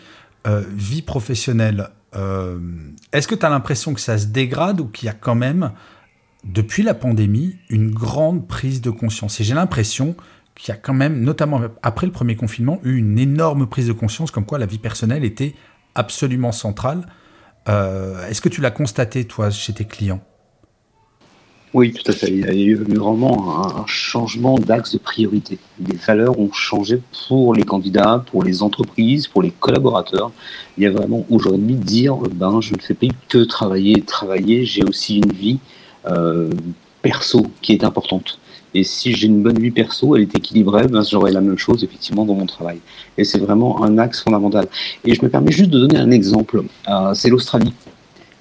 [0.48, 1.90] vie professionnelle,
[3.12, 5.74] est-ce que tu as l'impression que ça se dégrade ou qu'il y a quand même
[6.44, 9.40] depuis la pandémie, une grande prise de conscience?
[9.40, 10.16] Et j'ai l'impression
[10.60, 13.94] qu'il y a quand même, notamment après le premier confinement, eu une énorme prise de
[13.94, 15.56] conscience comme quoi la vie personnelle était
[15.96, 17.06] absolument centrale.
[17.70, 20.22] Euh, est-ce que tu l'as constaté, toi, chez tes clients?
[21.74, 22.28] Oui, tout à fait.
[22.28, 25.60] Il y a eu vraiment un, changement d'axe de priorité.
[25.80, 30.32] Les valeurs ont changé pour les candidats, pour les entreprises, pour les collaborateurs.
[30.78, 34.84] Il y a vraiment aujourd'hui dire, ben, je ne fais pas que travailler, travailler, j'ai
[34.84, 35.60] aussi une vie
[36.08, 36.50] euh,
[37.04, 38.40] perso qui est importante.
[38.74, 41.84] Et si j'ai une bonne vie perso, elle est équilibrée, ben, j'aurai la même chose
[41.84, 42.80] effectivement dans mon travail.
[43.18, 44.68] Et c'est vraiment un axe fondamental.
[45.06, 46.64] Et je me permets juste de donner un exemple.
[46.88, 47.74] Euh, c'est l'Australie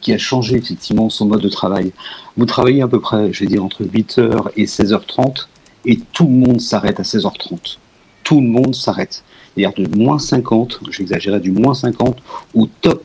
[0.01, 1.93] qui a changé effectivement son mode de travail.
[2.37, 5.47] Vous travaillez à peu près, je vais dire, entre 8h et 16h30,
[5.87, 7.79] et tout le monde s'arrête à 16h30.
[8.23, 9.25] Tout le monde s'arrête.
[9.57, 12.19] C'est-à-dire de moins 50, j'exagérais, du moins 50
[12.55, 13.03] au top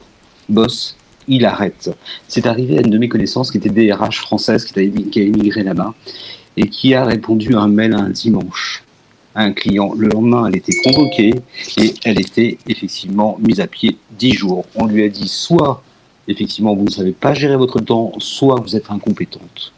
[0.50, 0.96] boss,
[1.28, 1.90] il arrête.
[2.28, 5.94] C'est arrivé à une de mes connaissances qui était DRH française, qui a, émigré là-bas,
[6.58, 8.84] et qui a répondu à un mail un dimanche
[9.36, 9.94] à un client.
[9.98, 11.34] Le lendemain, elle était convoquée
[11.78, 14.66] et elle était effectivement mise à pied 10 jours.
[14.76, 15.84] On lui a dit soit
[16.28, 19.74] effectivement vous ne savez pas gérer votre temps, soit vous êtes incompétente.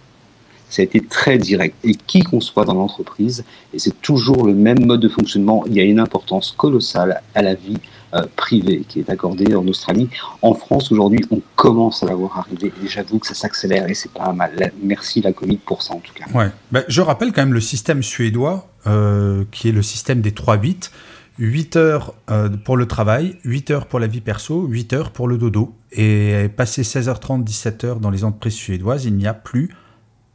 [0.76, 1.73] Ça a été très direct.
[1.86, 5.73] Et qui qu'on soit dans l'entreprise, et c'est toujours le même mode de fonctionnement, il
[5.73, 7.78] y a une importance colossale à la vie
[8.13, 10.09] euh, privée qui est accordée en Australie.
[10.41, 12.73] En France, aujourd'hui, on commence à la voir arriver.
[12.84, 14.73] Et j'avoue que ça s'accélère et c'est pas mal.
[14.84, 16.26] Merci la Covid pour ça, en tout cas.
[16.73, 20.91] Bah, je rappelle quand même le système suédois, euh, qui est le système des 3-8.
[21.39, 25.30] 8 heures euh, pour le travail, 8 heures pour la vie perso, 8 heures pour
[25.30, 25.73] le dodo.
[25.93, 29.73] Et passé 16h30, 17h dans les entreprises suédoises, il n'y a plus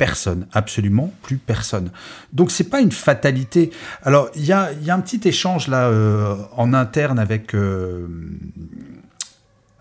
[0.00, 1.90] personne, absolument plus personne.
[2.32, 3.70] Donc c'est pas une fatalité.
[4.02, 8.06] Alors il y a, un petit échange là euh, en interne avec euh,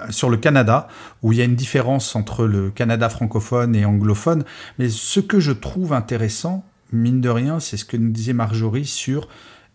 [0.09, 0.89] sur le Canada
[1.23, 4.43] où il y a une différence entre le Canada francophone et anglophone.
[4.77, 8.85] Mais ce que je trouve intéressant, mine de rien, c'est ce que nous disait Marjorie
[8.85, 9.29] sur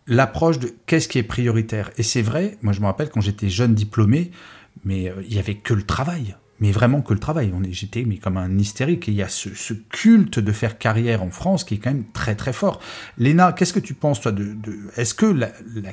[0.07, 1.91] l'approche de qu'est-ce qui est prioritaire.
[1.97, 4.31] Et c'est vrai, moi je me rappelle quand j'étais jeune diplômé,
[4.85, 6.37] mais euh, il y avait que le travail.
[6.61, 7.53] Mais vraiment que le travail.
[7.71, 9.09] J'étais mais comme un hystérique.
[9.09, 12.05] Et il y a ce, culte de faire carrière en France qui est quand même
[12.13, 12.81] très très fort.
[13.19, 14.57] Léna, qu'est-ce que tu penses toi de,
[14.97, 15.49] Est-ce que la,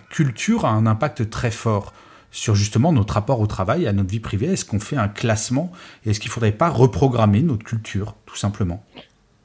[0.10, 1.94] culture a un impact très fort
[2.34, 4.48] sur justement notre rapport au travail, à notre vie privée?
[4.48, 5.72] Est-ce qu'on fait un classement?
[6.06, 8.86] Est-ce qu'il ne faudrait pas reprogrammer notre culture, tout simplement?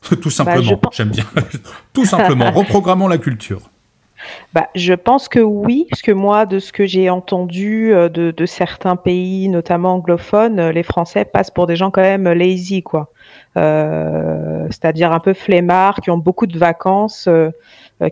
[0.23, 1.25] Tout simplement, bah, j'aime bien.
[1.93, 3.71] tout simplement, reprogrammons la culture.
[4.55, 8.47] Bah, je pense que oui, parce que moi, de ce que j'ai entendu euh, de,
[8.47, 13.12] certains pays, notamment anglophones, euh, les Français passent pour des gens quand même lazy, quoi.
[13.57, 17.29] Euh, c'est-à-dire un peu flemmards, qui ont beaucoup de vacances,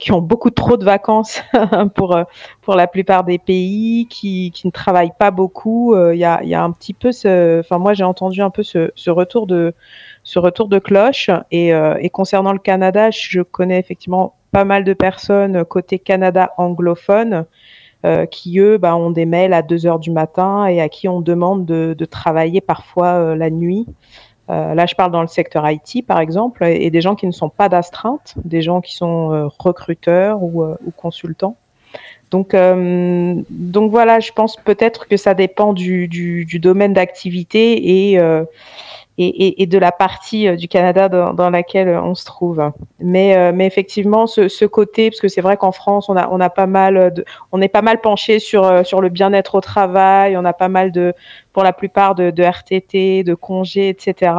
[0.00, 1.42] qui ont beaucoup trop de vacances
[1.94, 2.18] pour
[2.62, 5.94] pour la plupart des pays, qui, qui ne travaillent pas beaucoup.
[6.12, 8.62] Il y, a, y, a, un petit peu ce, enfin moi j'ai entendu un peu
[8.62, 9.74] ce, ce retour de
[10.24, 11.30] ce retour de cloche.
[11.50, 17.46] Et, et concernant le Canada, je connais effectivement pas mal de personnes côté Canada anglophone
[18.04, 21.08] euh, qui, eux, bah, ont des mails à 2 heures du matin et à qui
[21.08, 23.86] on demande de, travailler parfois euh, la nuit.
[24.50, 27.32] Euh, là, je parle dans le secteur IT, par exemple, et, des gens qui ne
[27.32, 30.66] sont pas d'astreinte, des gens qui sont recruteurs ou,
[30.98, 31.56] consultants.
[32.30, 38.20] Donc, donc voilà, je pense peut-être que ça dépend du, du domaine d'activité et
[39.16, 42.72] et, et, de la partie euh, du Canada dans, dans, laquelle on se trouve.
[42.98, 46.28] Mais, euh, mais effectivement, ce, ce, côté, parce que c'est vrai qu'en France, on a,
[46.30, 49.54] on a pas mal, de, on est pas mal penché sur euh, sur le bien-être
[49.54, 50.36] au travail.
[50.36, 51.14] On a pas mal de,
[51.52, 54.32] pour la plupart de, de RTT, de congés, etc.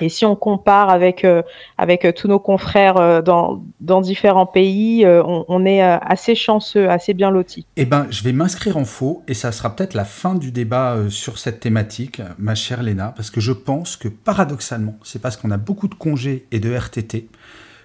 [0.00, 1.42] Et si on compare avec, euh,
[1.80, 7.66] euh, tous nos confrères euh, dans, différents pays, on, est assez chanceux, assez bien lotis.
[7.76, 10.96] Eh bien, je vais m'inscrire en faux et ça sera peut-être la fin du débat
[11.08, 15.50] sur cette thématique, ma chère Léna, parce que je pense que paradoxalement, c'est parce qu'on
[15.50, 17.28] a beaucoup de congés et de RTT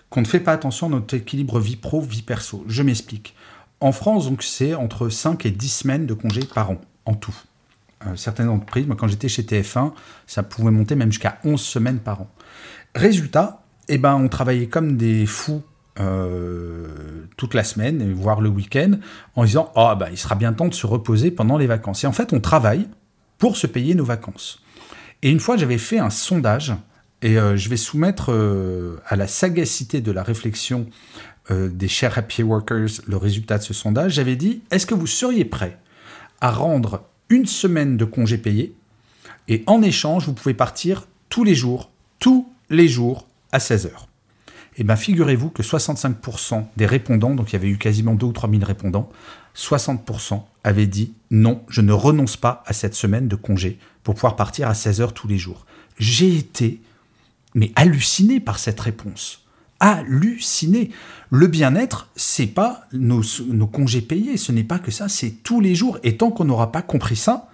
[0.10, 2.64] qu'on ne fait pas attention à notre équilibre vie pro, vie perso.
[2.68, 3.34] Je m'explique.
[3.80, 7.36] En France, donc, c'est entre 5 et 10 semaines de congés par an, en tout.
[8.08, 9.94] Euh, certaines entreprises, moi, quand j'étais chez TF1,
[10.28, 12.30] ça pouvait monter même jusqu'à 11 semaines par an.
[12.96, 15.64] Résultat, eh ben, on travaillait comme des fous
[16.00, 16.88] euh,
[17.38, 18.94] toute la semaine, voire le week-end,
[19.36, 22.04] en disant oh, bah, il sera bien temps de se reposer pendant les vacances.
[22.04, 22.88] Et en fait, on travaille
[23.38, 24.62] pour se payer nos vacances.
[25.22, 26.74] Et une fois, j'avais fait un sondage,
[27.22, 28.32] et euh, je vais soumettre
[29.08, 30.88] à la sagacité de la réflexion
[31.50, 34.14] des chers happy workers le résultat de ce sondage.
[34.14, 35.78] J'avais dit est-ce que vous seriez prêt
[36.40, 38.76] à rendre une semaine de congé payé.
[39.48, 44.08] Et en échange, vous pouvez partir tous les jours, tous les jours à 16 heures.
[44.76, 48.26] Et eh bien, figurez-vous que 65% des répondants, donc il y avait eu quasiment 2
[48.26, 49.10] ou 3 000 répondants,
[49.56, 54.36] 60% avaient dit non, je ne renonce pas à cette semaine de congé pour pouvoir
[54.36, 55.66] partir à 16 heures tous les jours.
[56.00, 56.82] J'ai été,
[57.54, 59.44] mais halluciné par cette réponse
[59.84, 60.92] halluciné.
[61.36, 63.24] Le bien-être, c'est pas nos,
[63.66, 65.98] congés payés, ce n'est pas que ça, c'est tous les jours.
[66.04, 67.48] Et tant qu'on n'aura pas compris ça,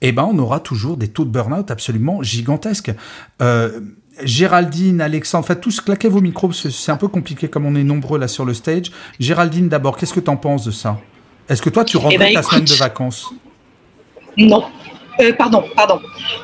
[0.00, 2.92] eh ben on aura toujours des taux de burn-out absolument gigantesques.
[3.42, 3.80] Euh,
[4.22, 8.20] Géraldine, Alexandre, faites tous claquer vos micros, c'est un peu compliqué comme on est nombreux
[8.20, 8.92] là sur le stage.
[9.18, 10.96] Géraldine, d'abord, qu'est-ce que tu en penses de ça?
[11.48, 13.28] Est-ce que toi, tu rentres eh ben, ta semaine de vacances?
[14.36, 14.66] Non.
[15.18, 15.98] Euh, pardon, pardon.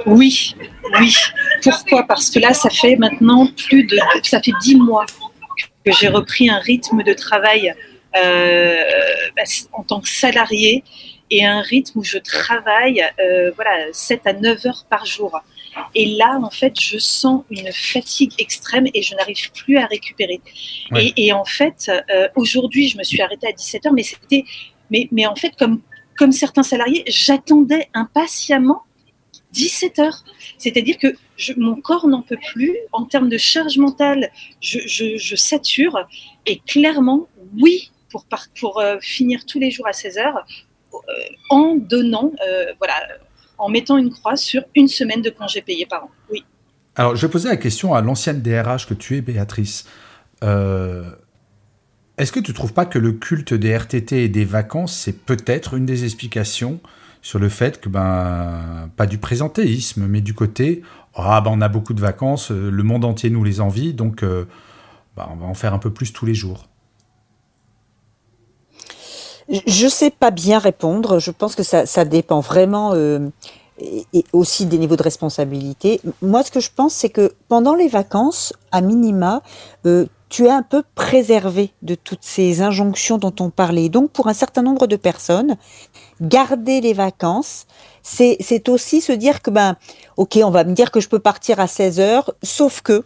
[0.05, 0.57] Oui,
[0.99, 1.15] oui.
[1.63, 2.03] Pourquoi?
[2.09, 5.07] Parce que là, ça fait maintenant plus de, ça fait dix mois
[5.85, 7.75] que j'ai repris un rythme de travail
[8.17, 8.77] euh,
[9.37, 10.85] bah, en tant que salarié
[11.31, 15.41] et un rythme où je travaille euh, voilà 7 à 9 heures par jour.
[15.95, 20.43] Et là, en fait, je sens une fatigue extrême et je n'arrive plus à récupérer.
[20.95, 24.45] Et, et, en fait, euh, aujourd'hui, je me suis arrêtée à 17 heures, mais c'était,
[24.91, 25.81] mais, mais en fait, comme,
[26.19, 28.83] comme certains salariés, j'attendais impatiemment
[29.53, 30.25] 17 heures.
[30.59, 31.15] C'est-à-dire que
[31.57, 32.77] mon corps n'en peut plus.
[32.93, 34.31] En termes de charge mentale,
[34.61, 36.07] je, sature.
[36.47, 37.29] Et clairement,
[37.61, 37.91] oui,
[38.59, 40.45] pour, euh, finir tous les jours à 16 heures,
[40.95, 40.99] euh,
[41.51, 42.95] en donnant, euh, voilà,
[43.59, 46.11] en mettant une croix sur une semaine de congé payé par an.
[46.31, 46.45] Oui.
[46.97, 49.87] Alors, je posais la question à l'ancienne DRH que tu es, Béatrice.
[52.19, 55.25] Est-ce que tu ne trouves pas que le culte des RTT et des vacances, c'est
[55.25, 56.81] peut-être une des explications
[57.23, 60.83] sur le fait que, ben, pas du présentéisme, mais du côté,
[61.15, 64.47] ah, ben, on a beaucoup de vacances, le monde entier nous les envie, donc ben,
[65.31, 66.69] on va en faire un peu plus tous les jours
[69.67, 71.19] je ne sais pas bien répondre.
[71.19, 73.29] Je pense que ça, ça dépend vraiment euh,
[73.81, 76.01] et, aussi des niveaux de responsabilité.
[76.21, 79.43] Moi, ce que je pense, c'est que pendant les vacances, à minima,
[79.87, 83.89] euh, tu es un peu préservé de toutes ces injonctions dont on parlait.
[83.89, 85.57] Donc, pour un certain nombre de personnes,
[86.23, 87.67] garder les vacances,
[88.03, 89.77] c'est aussi se dire que, ben,
[90.17, 93.05] ok, on va me dire que je peux partir à 16 heures, sauf que,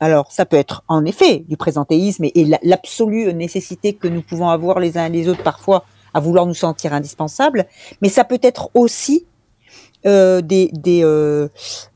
[0.00, 4.80] alors, ça peut être en effet du présentéisme et, l'absolue nécessité que nous pouvons avoir
[4.80, 5.84] les uns et les autres parfois
[6.14, 7.66] à vouloir nous sentir indispensables,
[8.00, 9.26] mais ça peut être aussi
[10.06, 10.70] euh, des,
[11.02, 11.48] euh,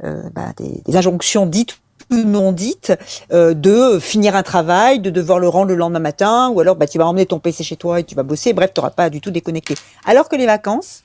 [0.03, 1.79] euh, bah, des, des, injonctions dites
[2.15, 2.93] non dites
[3.31, 6.99] de finir un travail, de devoir le rendre le lendemain matin, ou alors bah, tu
[6.99, 9.21] vas emmener ton PC chez toi et tu vas bosser, bref, tu n'auras pas du
[9.21, 9.75] tout déconnecté.
[10.07, 11.05] Alors que les vacances,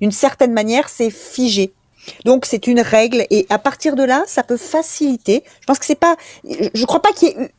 [0.00, 1.72] d'une certaine manière, c'est figé.
[2.24, 5.44] Donc c'est une règle et à partir de là, ça peut faciliter.
[5.60, 7.50] Je pense que c'est pas, je crois pas qu'il y ait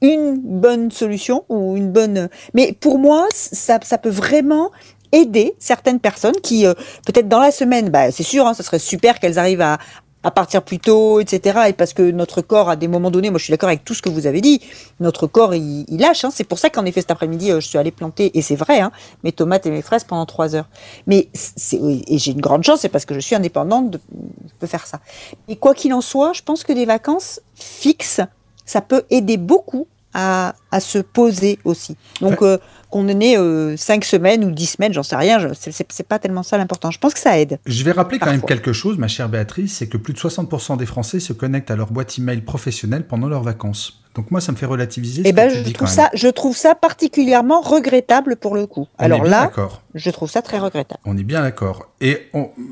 [0.00, 4.70] une bonne solution ou une bonne, mais pour moi, ça, ça peut vraiment
[5.12, 6.74] aider certaines personnes qui, euh,
[7.06, 9.78] peut-être dans la semaine, bah, c'est sûr, hein, ça serait super qu'elles arrivent à,
[10.26, 11.68] à partir plus tôt, etc.
[11.68, 13.94] Et parce que notre corps, à des moments donnés, moi je suis d'accord avec tout
[13.94, 14.60] ce que vous avez dit,
[14.98, 16.24] notre corps il, lâche.
[16.24, 16.30] Hein.
[16.32, 18.80] C'est pour ça qu'en effet cet après-midi, euh, je suis allée planter, et c'est vrai,
[18.80, 18.90] hein,
[19.22, 20.68] mes tomates et mes fraises pendant trois heures.
[21.06, 21.28] Mais
[21.72, 24.00] et j'ai une grande chance, c'est parce que je suis indépendante, de,
[24.48, 24.98] je peux faire ça.
[25.46, 28.20] Et quoi qu'il en soit, je pense que des vacances fixes,
[28.64, 31.96] ça peut aider beaucoup à, à se poser aussi.
[32.20, 32.58] Donc euh,
[32.90, 36.58] qu'on ait euh, 5 semaines ou 10 semaines, j'en sais rien, c'est pas tellement ça
[36.58, 36.90] l'important.
[36.90, 37.58] Je pense que ça aide.
[37.64, 40.76] Je vais rappeler quand même quelque chose, ma chère Béatrice, c'est que plus de 60%
[40.76, 44.02] des Français se connectent à leur boîte email professionnelle pendant leurs vacances.
[44.14, 45.22] Donc moi, ça me fait relativiser.
[45.26, 48.86] Eh ben, je trouve ça, je trouve ça particulièrement regrettable pour le coup.
[48.98, 49.50] On Alors là,
[49.94, 51.00] je trouve ça très regrettable.
[51.04, 51.90] On est bien d'accord.
[52.00, 52.30] Et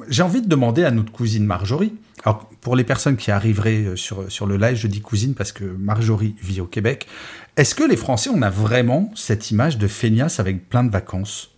[0.08, 1.94] j'ai envie de demander à notre cousine Marjorie.
[2.24, 5.52] Alors pour les personnes qui arriveraient euh, sur sur le live, je dis cousine parce
[5.52, 7.06] que Marjorie vit au Québec.
[7.56, 11.50] Est-ce que les Français, on a vraiment cette image de feignasse avec plein de vacances?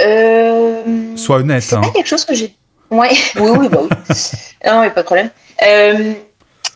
[0.00, 1.16] Euh...
[1.16, 1.62] Sois honnête.
[1.62, 1.82] C'est hein.
[1.82, 2.56] pas quelque chose que j'ai.
[2.90, 3.10] Ouais.
[3.36, 3.88] oui, oui, bah oui.
[4.66, 5.30] non, mais pas de problème.
[5.66, 6.14] Euh,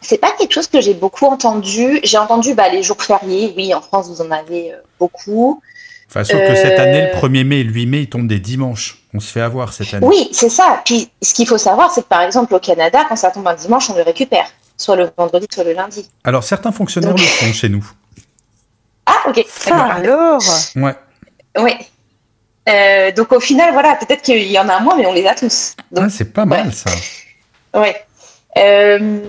[0.03, 2.01] c'est pas quelque chose que j'ai beaucoup entendu.
[2.03, 3.55] J'ai entendu bah, les jours fériés.
[3.57, 5.63] Oui, en France, vous en avez euh, beaucoup.
[6.11, 8.41] Enfin, sauf que cette année, le 1er mai et le 8 mai, ils tombent des
[8.41, 9.03] dimanches.
[9.15, 10.07] On se fait avoir cette année.
[10.07, 10.83] Oui, c'est ça.
[10.85, 13.55] Puis ce qu'il faut savoir, c'est que par exemple, au Canada, quand ça tombe un
[13.55, 14.47] dimanche, on le récupère
[14.77, 16.09] soit le vendredi, soit le lundi.
[16.25, 17.85] Alors, certains fonctionnaires le font chez nous.
[19.07, 19.45] Ah, ok.
[19.71, 20.43] Ah, alors
[20.77, 20.95] Ouais.
[21.59, 21.73] Oui.
[22.69, 25.35] Euh, donc, au final, voilà, peut-être qu'il y en a moins, mais on les a
[25.35, 25.75] tous.
[25.91, 26.91] Donc, ah, c'est pas mal, ça.
[27.75, 28.05] Ouais.
[28.59, 29.21] Euh,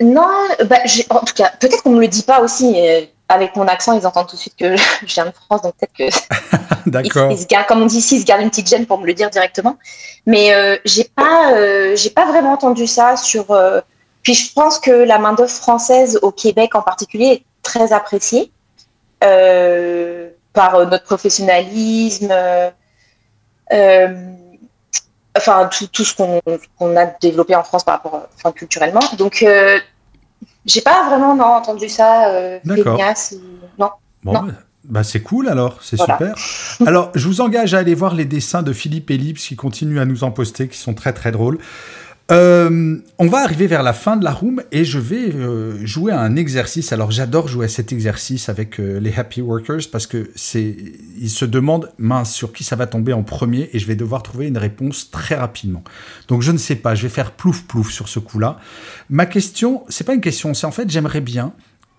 [0.00, 0.28] non,
[0.66, 0.78] bah,
[1.10, 2.74] en tout cas, peut-être qu'on ne me le dit pas aussi.
[2.76, 4.76] Euh, avec mon accent, ils entendent tout de suite que
[5.06, 6.50] je viens de France, donc peut-être que.
[6.90, 7.30] D'accord.
[7.30, 8.98] Ils, ils, se gardent, comme on dit ici, ils se gardent une petite gêne pour
[8.98, 9.78] me le dire directement.
[10.26, 13.46] Mais euh, j'ai pas, euh, j'ai pas vraiment entendu ça sur
[14.22, 18.52] puis je pense que la main-d'œuvre française au Québec en particulier est très appréciée
[19.24, 22.70] euh, par notre professionnalisme, euh,
[23.72, 24.08] euh,
[25.36, 29.00] enfin tout, tout ce qu'on a développé en France par rapport, enfin culturellement.
[29.16, 29.78] Donc euh,
[30.66, 32.28] j'ai pas vraiment non, entendu ça.
[32.30, 33.34] Euh, feignasse,
[33.78, 33.90] non.
[34.22, 34.52] Bon, non.
[34.84, 36.18] Bah c'est cool alors, c'est Voilà.
[36.18, 36.34] super.
[36.88, 40.04] Alors je vous engage à aller voir les dessins de Philippe Ellipse qui continuent à
[40.04, 41.58] nous en poster, qui sont très très drôles.
[42.30, 46.12] Euh, on va arriver vers la fin de la room et je vais euh, jouer
[46.12, 46.92] à un exercice.
[46.92, 50.76] Alors j'adore jouer à cet exercice avec euh, les happy workers parce que c'est
[51.18, 54.22] ils se demandent mince sur qui ça va tomber en premier et je vais devoir
[54.22, 55.82] trouver une réponse très rapidement.
[56.28, 58.58] Donc je ne sais pas, je vais faire plouf plouf sur ce coup-là.
[59.10, 61.52] Ma question, c'est pas une question, c'est en fait j'aimerais bien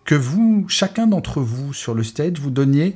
[0.06, 2.96] que vous, chacun d'entre vous sur le stage, vous donniez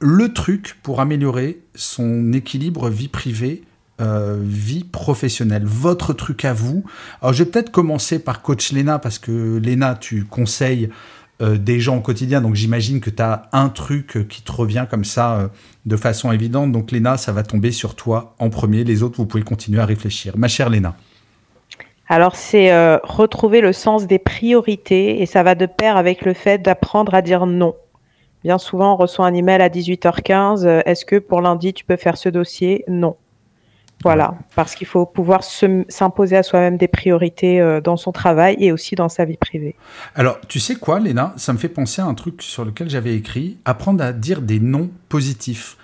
[0.00, 3.62] le truc pour améliorer son équilibre vie privée
[4.00, 6.84] euh, vie professionnelle, votre truc à vous.
[7.20, 10.90] Alors je vais peut-être commencer par coach Léna parce que Léna, tu conseilles
[11.42, 14.86] euh, des gens au quotidien, donc j'imagine que tu as un truc qui te revient
[14.88, 15.48] comme ça euh,
[15.86, 16.72] de façon évidente.
[16.72, 18.84] Donc Léna, ça va tomber sur toi en premier.
[18.84, 20.34] Les autres, vous pouvez continuer à réfléchir.
[20.36, 20.96] Ma chère Léna.
[22.08, 26.34] Alors, c'est euh, retrouver le sens des priorités et ça va de pair avec le
[26.34, 27.74] fait d'apprendre à dire non.
[28.42, 30.66] Bien souvent, on reçoit un email à 18h15.
[30.66, 32.84] euh, Est-ce que pour lundi, tu peux faire ce dossier?
[32.88, 33.16] Non.
[34.04, 38.54] Voilà, parce qu'il faut pouvoir se- s'imposer à soi-même des priorités euh, dans son travail
[38.58, 39.74] et aussi dans sa vie privée.
[40.14, 41.32] Alors, tu sais quoi, Léna?
[41.36, 44.60] Ça me fait penser à un truc sur lequel j'avais écrit apprendre à dire des
[44.60, 45.76] non positifs.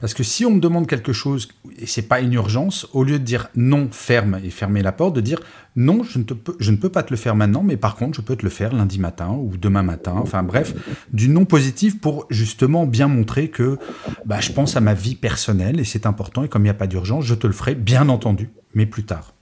[0.00, 3.18] Parce que si on me demande quelque chose et c'est pas une urgence, au lieu
[3.18, 5.40] de dire non, ferme et fermer la porte, de dire
[5.74, 8.42] non, je ne, peux pas te le faire maintenant, mais par contre, je peux te
[8.42, 10.14] le faire lundi matin ou demain matin.
[10.16, 10.74] Enfin bref,
[11.12, 13.78] du non positif pour justement bien montrer que
[14.24, 16.44] bah, je pense à ma vie personnelle et c'est important.
[16.44, 19.04] Et comme il n'y a pas d'urgence, je te le ferai, bien entendu, mais plus
[19.04, 19.35] tard.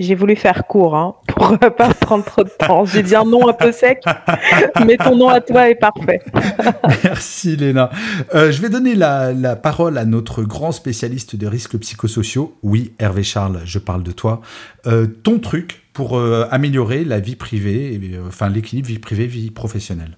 [0.00, 2.84] J'ai voulu faire court hein, pour euh, pas prendre trop de temps.
[2.84, 4.02] J'ai dit un nom un peu sec,
[4.86, 6.20] mais ton nom à toi est parfait.
[7.04, 7.90] Merci Léna.
[8.34, 12.56] Euh, je vais donner la, la parole à notre grand spécialiste des risques psychosociaux.
[12.62, 14.40] Oui, Hervé Charles, je parle de toi.
[14.86, 19.26] Euh, ton truc pour euh, améliorer la vie privée, et, euh, enfin l'équilibre vie privée,
[19.26, 20.16] vie professionnelle.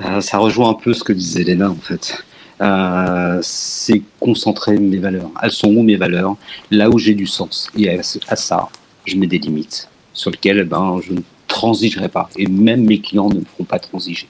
[0.00, 2.24] Euh, ça rejoint un peu ce que disait Léna en fait.
[2.60, 5.30] Euh, c'est concentrer mes valeurs.
[5.42, 6.36] Elles sont où mes valeurs?
[6.70, 7.70] Là où j'ai du sens.
[7.76, 8.68] Et à, ça,
[9.04, 12.28] je mets des limites sur lesquelles ben, je ne transigerai pas.
[12.36, 14.28] Et même mes clients ne me feront pas transiger.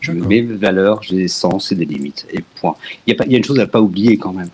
[0.00, 0.28] Je D'accord.
[0.28, 2.26] mets mes valeurs, j'ai des sens et des limites.
[2.32, 2.76] Et point.
[3.06, 4.50] Il y, a pas- il y a une chose à ne pas oublier quand même.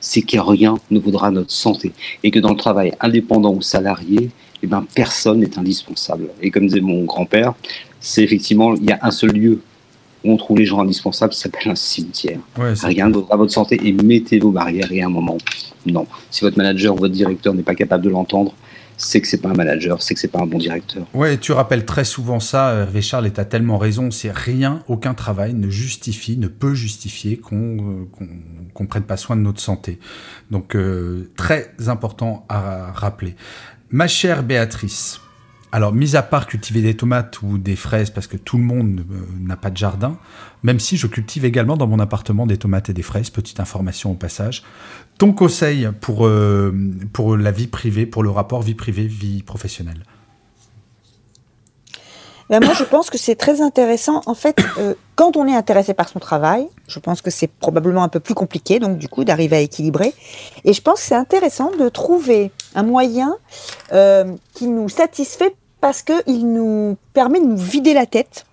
[0.00, 1.92] C'est que rien ne vaudra notre santé.
[2.22, 4.30] Et que dans le travail indépendant ou salarié,
[4.62, 6.28] eh ben, personne n'est indispensable.
[6.42, 7.54] Et comme disait mon grand-père,
[8.00, 9.60] c'est effectivement, il y a un seul lieu
[10.24, 12.38] où on trouve les gens indispensables, qui s'appelle un cimetière.
[12.58, 15.36] Ouais, Rien ne vaudra votre santé et mettez vos barrières et à un moment,
[15.86, 16.06] non.
[16.30, 18.54] Si votre manager ou votre directeur n'est pas capable de l'entendre,
[18.96, 21.04] c'est que c'est pas un manager, c'est que c'est pas un bon directeur.
[21.14, 24.10] Ouais, tu rappelles très souvent ça, Hervé Charles, et tu as tellement raison.
[24.10, 28.26] C'est rien, aucun travail ne justifie, ne peut justifier qu'on euh,
[28.72, 29.98] qu'on prenne pas soin de notre santé.
[30.50, 33.34] Donc, euh, très important à rappeler.
[33.90, 35.20] Ma chère Béatrice,
[35.74, 39.04] alors, mis à part cultiver des tomates ou des fraises, parce que tout le monde
[39.10, 40.16] euh, n'a pas de jardin,
[40.62, 44.12] même si je cultive également dans mon appartement des tomates et des fraises, petite information
[44.12, 44.62] au passage.
[45.18, 46.72] Ton conseil pour, euh,
[47.12, 50.04] pour la vie privée, pour le rapport vie privée, vie professionnelle?
[52.50, 54.22] Ben, moi, je pense que c'est très intéressant.
[54.26, 58.04] En fait, euh, quand on est intéressé par son travail, je pense que c'est probablement
[58.04, 60.14] un peu plus compliqué, donc du coup, d'arriver à équilibrer.
[60.64, 63.34] Et je pense que c'est intéressant de trouver un moyen
[64.54, 68.46] qui nous satisfait parce qu'il nous permet de nous vider la tête.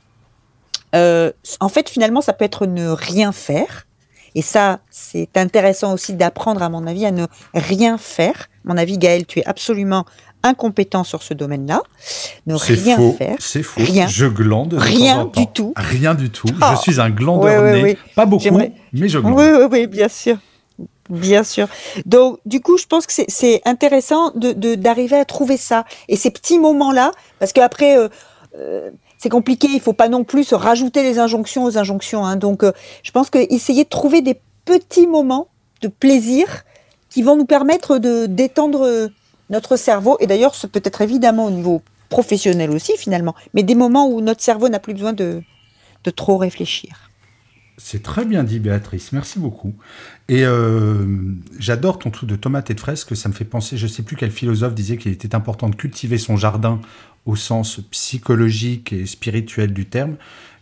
[0.93, 3.87] Euh, en fait, finalement, ça peut être ne rien faire.
[4.35, 8.49] Et ça, c'est intéressant aussi d'apprendre, à mon avis, à ne rien faire.
[8.65, 10.03] À mon avis, Gaël, tu es absolument
[10.43, 11.81] incompétent sur ce domaine-là.
[12.47, 13.15] Ne rien faux.
[13.17, 13.37] faire.
[13.39, 13.79] C'est faux.
[13.79, 14.07] Rien.
[14.07, 14.71] Je glande.
[14.71, 15.41] de Rien temps temps.
[15.41, 15.73] du tout.
[15.77, 16.49] Rien du tout.
[16.61, 16.65] Oh.
[16.71, 17.81] Je suis un glandeur Ouais, né.
[17.81, 17.97] ouais.
[18.13, 19.39] Pas beaucoup, mais je glande.
[19.39, 20.35] Oui, oui, oui, bien sûr.
[21.11, 21.67] Bien sûr.
[22.05, 25.83] Donc, du coup, je pense que c'est- intéressant de d'arriver à trouver ça.
[26.07, 28.07] Et ces petits moments-là, parce qu'après, euh,
[28.57, 32.25] euh, c'est compliqué, il faut pas non plus se rajouter les injonctions aux injonctions.
[32.25, 32.37] hein.
[32.37, 32.71] Donc, euh,
[33.03, 35.47] je pense que essayer de trouver des petits moments
[35.81, 36.45] de plaisir
[37.09, 39.09] qui vont nous permettre de détendre
[39.49, 40.15] notre cerveau.
[40.21, 44.21] Et d'ailleurs, ce peut être évidemment au niveau professionnel aussi, finalement, mais des moments où
[44.21, 45.41] notre cerveau n'a plus besoin de,
[46.05, 47.09] de trop réfléchir.
[47.77, 49.11] C'est très bien dit, Béatrice.
[49.11, 49.73] Merci beaucoup.
[50.31, 51.05] Et euh,
[51.59, 54.01] j'adore ton truc de tomates et de fraises, que ça me fait penser, je sais
[54.01, 56.79] plus quel philosophe disait qu'il était important de cultiver son jardin
[57.25, 60.15] au sens psychologique et spirituel du terme,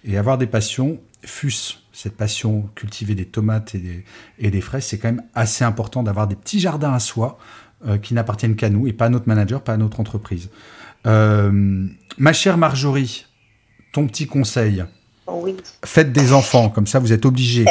[0.03, 4.05] et avoir des passions, fût-ce cette passion, cultiver des tomates et des,
[4.39, 7.37] et des fraises, c'est quand même assez important d'avoir des petits jardins à soi
[7.85, 10.49] euh, qui n'appartiennent qu'à nous et pas à notre manager, pas à notre entreprise.
[11.05, 11.85] Euh,
[12.17, 13.27] ma chère Marjorie,
[13.91, 14.83] ton petit conseil,
[15.33, 15.55] Oui.
[15.85, 17.65] faites des enfants, comme ça vous êtes obligés.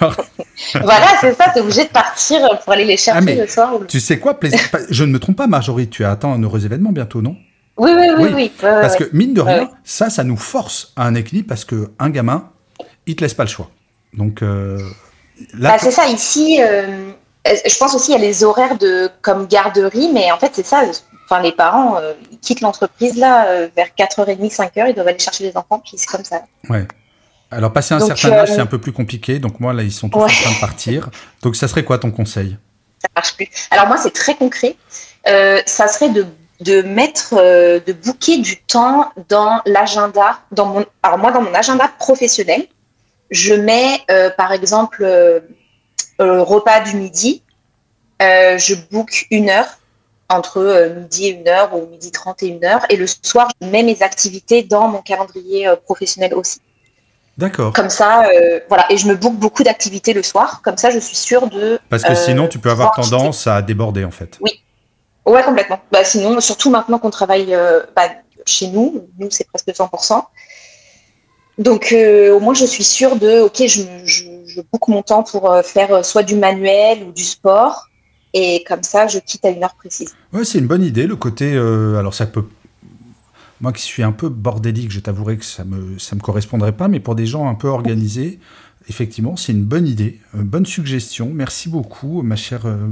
[0.00, 0.16] d'avoir-
[0.82, 3.72] voilà, c'est ça, t'es obligé de partir pour aller les chercher Ah, mais le soir.
[3.88, 6.90] tu sais quoi, plaisir- je ne me trompe pas, Marjorie, tu attends un heureux événement
[6.92, 7.36] bientôt, non?
[7.78, 11.14] Oui, oui, oui, Oui, Parce que mine de rien, ça, ça nous force à un
[11.14, 12.48] équilibre parce que un gamin,
[13.06, 13.70] il te laisse pas le choix.
[14.12, 14.78] Donc euh,
[15.58, 17.10] là, Bah, c'est ça, ici, euh,
[17.46, 20.82] je pense aussi a les horaires de comme garderie, mais en fait, c'est ça.
[21.24, 25.18] Enfin, les parents, euh, ils quittent l'entreprise là euh, vers 4h30, 5h, ils doivent aller
[25.18, 26.42] chercher les enfants, puis c'est comme ça.
[26.68, 26.86] ouais.
[27.50, 29.38] Alors passer un Donc, certain âge, euh, c'est un peu plus compliqué.
[29.38, 30.24] Donc moi là, ils sont tous Ouais.
[30.24, 31.10] en train de partir.
[31.42, 32.56] Donc ça serait quoi ton conseil?
[33.00, 33.48] Ça marche plus.
[33.70, 34.76] Alors, moi, c'est très concret.
[35.26, 36.24] Ça serait de,
[36.60, 40.38] de mettre, de booker du temps dans l'agenda.
[40.50, 42.66] Dans mon, alors, moi, dans mon agenda professionnel,
[43.30, 44.00] je mets,
[44.38, 45.40] par exemple, euh,
[46.18, 47.42] repas du midi.
[48.20, 49.78] je book une heure
[50.32, 52.80] entre euh, midi et une heure ou midi 30 et une heure.
[52.90, 56.60] Et le soir, je mets mes activités dans mon calendrier euh, professionnel aussi.
[57.38, 57.72] D'accord.
[57.72, 58.24] Comme ça,
[58.68, 58.84] voilà.
[58.90, 60.60] Et je me book beaucoup d'activités le soir.
[60.62, 61.78] Comme ça, je suis sûre de.
[61.88, 64.38] Parce que sinon, tu peux avoir tendance à déborder, en fait.
[64.42, 64.60] Oui.
[65.24, 65.80] Ouais, complètement.
[65.90, 67.56] Bah, sinon, surtout maintenant qu'on travaille
[67.96, 68.02] bah,
[68.44, 70.22] chez nous, nous, c'est presque 100%.
[71.56, 75.56] Donc, au moins, je suis sûre de, OK, je, je, je book mon temps pour
[75.64, 77.88] faire soit du manuel ou du sport.
[78.34, 80.14] Et comme ça, je quitte à une heure précise.
[80.32, 81.06] Ouais, c'est une bonne idée.
[81.06, 81.52] Le côté.
[81.54, 82.44] Euh, alors, ça peut.
[83.60, 86.88] Moi qui suis un peu bordélique, je t'avouerai que ça me, ça me correspondrait pas,
[86.88, 88.40] mais pour des gens un peu organisés,
[88.88, 91.30] effectivement, c'est une bonne idée, une bonne suggestion.
[91.32, 92.88] Merci beaucoup, ma chère, euh,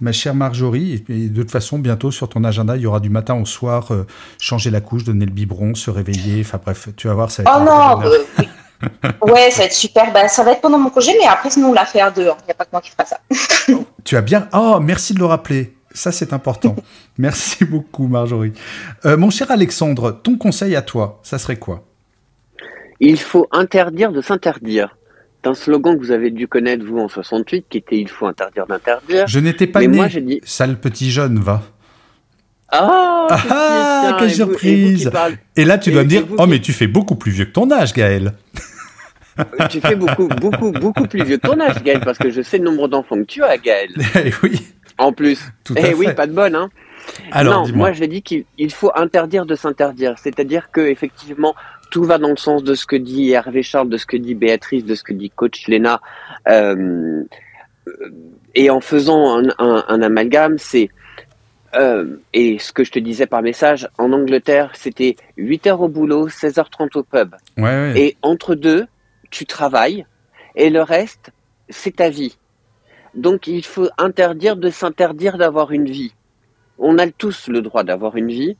[0.00, 1.04] ma chère Marjorie.
[1.08, 3.90] Et, de toute façon, bientôt sur ton agenda, il y aura du matin au soir,
[3.90, 4.06] euh,
[4.38, 6.40] changer la couche, donner le biberon, se réveiller.
[6.40, 7.60] Enfin bref, tu vas voir, ça va être.
[7.60, 10.12] Oh non, ouais, ça va être super.
[10.12, 12.22] Ben, ça va être pendant mon congé, mais après, sinon, on l'a fait à deux.
[12.22, 13.18] Il n'y a pas que moi qui fera ça.
[14.04, 14.48] tu as bien.
[14.52, 15.74] Oh, merci de le rappeler.
[15.92, 16.76] Ça, c'est important.
[17.18, 18.52] merci beaucoup, Marjorie.
[19.04, 21.84] Euh, mon cher Alexandre, ton conseil à toi, ça serait quoi?
[23.00, 24.96] Il faut interdire de s'interdire.
[25.42, 28.26] C'est un slogan que vous avez dû connaître, vous, en 68, qui était Il faut
[28.26, 29.26] interdire d'interdire.
[29.26, 29.88] Je n'étais pas né.
[29.88, 30.40] Moi, j'ai dit.
[30.44, 31.62] Sale petit jeune, va.
[32.68, 35.10] Ah, ah quelle surprise
[35.56, 37.52] et, et, là, tu dois me dire, oh, mais tu fais beaucoup plus vieux que
[37.52, 38.32] ton âge, Gaël.
[39.70, 42.58] Tu fais beaucoup, beaucoup, beaucoup plus vieux que ton âge, Gaël, parce que je sais
[42.58, 43.90] le nombre d'enfants que tu as, Gaël.
[44.24, 44.60] Eh oui.
[44.98, 45.40] En plus.
[45.64, 46.70] Tout à eh oui, pas de bonne, hein.
[47.32, 50.14] Alors, non, moi j'ai dit qu'il faut interdire de s'interdire.
[50.18, 51.54] C'est-à-dire que effectivement,
[51.90, 54.34] tout va dans le sens de ce que dit Hervé Charles, de ce que dit
[54.34, 56.00] Béatrice, de ce que dit coach Léna.
[56.48, 57.22] Euh,
[58.54, 60.88] et en faisant un, un, amalgame, c'est
[61.76, 65.88] euh, et ce que je te disais par message, en Angleterre, c'était 8 heures au
[65.88, 67.34] boulot, 16h30 au pub.
[67.56, 67.92] Ouais, ouais.
[67.96, 68.86] Et entre deux,
[69.34, 70.06] tu travailles
[70.54, 71.32] et le reste,
[71.68, 72.36] c'est ta vie.
[73.14, 76.14] Donc il faut interdire de s'interdire d'avoir une vie.
[76.78, 78.56] On a tous le droit d'avoir une vie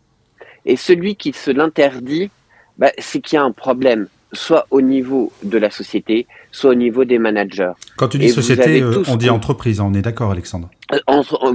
[0.67, 2.31] et celui qui se l'interdit,
[2.77, 6.75] bah, c'est qu'il y a un problème, soit au niveau de la société, soit au
[6.75, 7.75] niveau des managers.
[7.97, 10.99] Quand tu dis société, euh, on dit entreprise, on est d'accord Alexandre euh,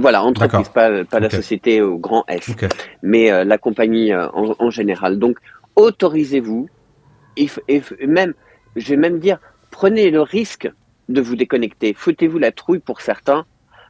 [0.00, 2.50] Voilà, entreprise, pas, pas la société au grand S,
[3.02, 5.18] mais euh, la compagnie en, général.
[5.18, 5.36] Donc
[5.76, 6.70] autorisez-vous,
[7.36, 8.32] et, et même
[8.80, 9.38] je vais même dire,
[9.70, 10.70] prenez le risque
[11.08, 11.92] de vous déconnecter.
[11.94, 13.44] Foutez-vous la trouille pour certains,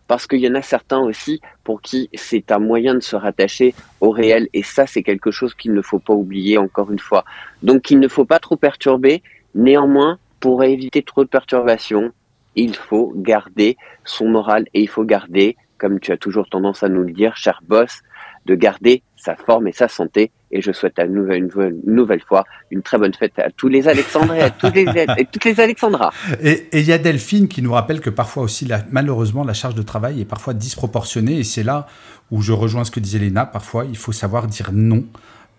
[0.09, 3.75] parce qu'il y en a certains aussi pour qui c'est un moyen de se rattacher
[4.01, 4.49] au réel.
[4.53, 7.25] Et ça, c'est quelque chose qu'il ne faut pas oublier, encore une fois.
[7.63, 9.23] Donc, il ne faut pas trop perturber.
[9.55, 12.13] Néanmoins, pour éviter trop de perturbations,
[12.57, 16.89] il faut garder son moral et il faut garder, comme tu as toujours tendance à
[16.89, 18.01] nous le dire, cher boss,
[18.47, 20.33] de garder sa forme et sa santé.
[20.51, 21.49] Et je souhaite à une nouvelle,
[21.87, 24.85] une nouvelle fois une très bonne fête à tous les Alexandres et à toutes les,
[25.19, 26.13] et toutes les Alexandras.
[26.43, 29.83] Et il y a Delphine qui nous rappelle que parfois aussi, malheureusement, la charge de
[29.83, 31.39] travail est parfois disproportionnée.
[31.39, 31.87] Et c'est là
[32.31, 33.47] où je rejoins ce que disait Léna.
[33.47, 35.05] Parfois, il faut savoir dire non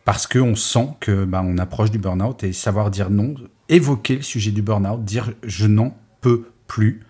[0.03, 3.35] parce qu'on sent que bah, on approche du burn-out et savoir dire non,
[3.69, 7.01] évoquer le sujet du burn-out, dire je n'en peux plus.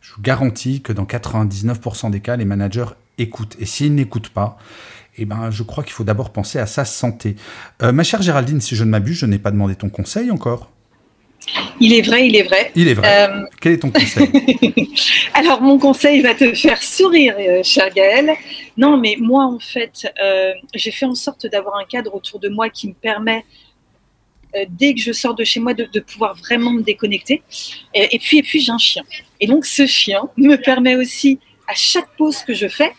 [0.00, 2.86] Je vous garantis que dans 99% des cas, les managers
[3.18, 3.56] écoutent.
[3.60, 4.56] Et s'ils n'écoutent pas,
[5.20, 7.36] eh ben, je crois qu'il faut d'abord penser à sa santé.
[7.82, 10.70] Euh, ma chère Géraldine, si je ne m'abuse, je n'ai pas demandé ton conseil encore.
[11.78, 12.72] Il est vrai, il est vrai.
[12.74, 13.28] Il est vrai.
[13.28, 14.30] Euh, Quel est ton conseil?
[15.34, 18.32] Alors, mon conseil va te faire sourire, euh, cher Gaël.
[18.78, 20.10] Non, mais moi, en fait,
[20.74, 23.44] j'ai fait en sorte d'avoir un cadre autour de moi qui me permet,
[24.70, 27.42] dès que je sors de chez moi, de, pouvoir vraiment me déconnecter.
[27.94, 29.02] Et, et puis, et puis j'ai un chien.
[29.38, 32.92] Et donc, ce chien me permet aussi, à chaque pause que je fais,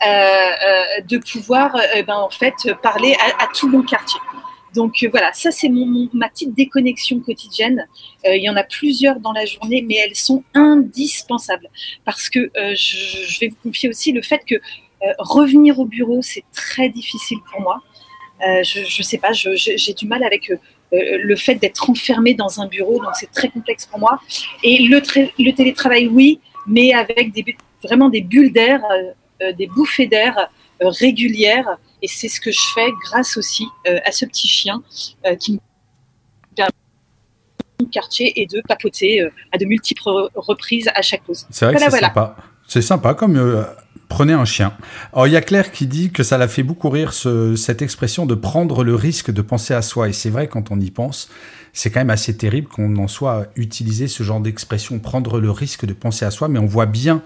[0.00, 4.20] de pouvoir euh, ben, en fait parler à, tout mon quartier.
[4.74, 7.86] Donc voilà, ça c'est mon, ma petite déconnexion quotidienne.
[8.24, 11.68] il y en a plusieurs dans la journée, mais elles sont indispensables
[12.04, 14.54] parce que je, vais vous confier aussi le fait que
[15.18, 17.82] revenir au bureau c'est très difficile pour moi.
[18.40, 20.52] je ne sais pas, j'ai du mal avec
[20.92, 24.20] le fait d'être enfermé dans un bureau, donc c'est très complexe pour moi.
[24.62, 25.00] Et le,
[25.52, 27.32] télétravail, oui, mais avec
[27.82, 29.12] vraiment des bulles d'air euh,
[29.56, 30.48] des bouffées d'air
[30.82, 31.78] euh, régulières.
[32.02, 34.82] Et c'est ce que je fais grâce aussi euh, à ce petit chien
[35.38, 35.58] qui me
[36.56, 36.70] permet
[37.92, 41.46] quartier et de papoter à de multiples reprises à chaque pause.
[41.50, 42.36] C'est vrai que c'est sympa.
[42.66, 43.66] C'est sympa comme
[44.10, 44.74] prenez un chien.
[45.12, 48.26] Alors il y a Claire qui dit que ça l'a fait beaucoup rire cette expression
[48.26, 50.10] de prendre le risque de penser à soi.
[50.10, 51.30] Et c'est vrai quand on y pense,
[51.72, 55.86] c'est quand même assez terrible qu'on en soit utilisé ce genre d'expression, prendre le risque
[55.86, 56.48] de penser à soi.
[56.48, 57.22] Mais on voit bien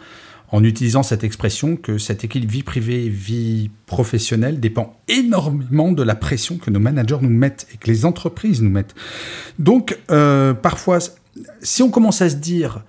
[0.51, 6.15] en utilisant cette expression que cet équilibre vie privée vie professionnelle dépend énormément de la
[6.15, 8.95] pression que nos managers nous mettent et que les entreprises nous mettent.
[9.59, 10.99] Donc, euh, parfois,
[11.61, 12.85] si on commence à se dire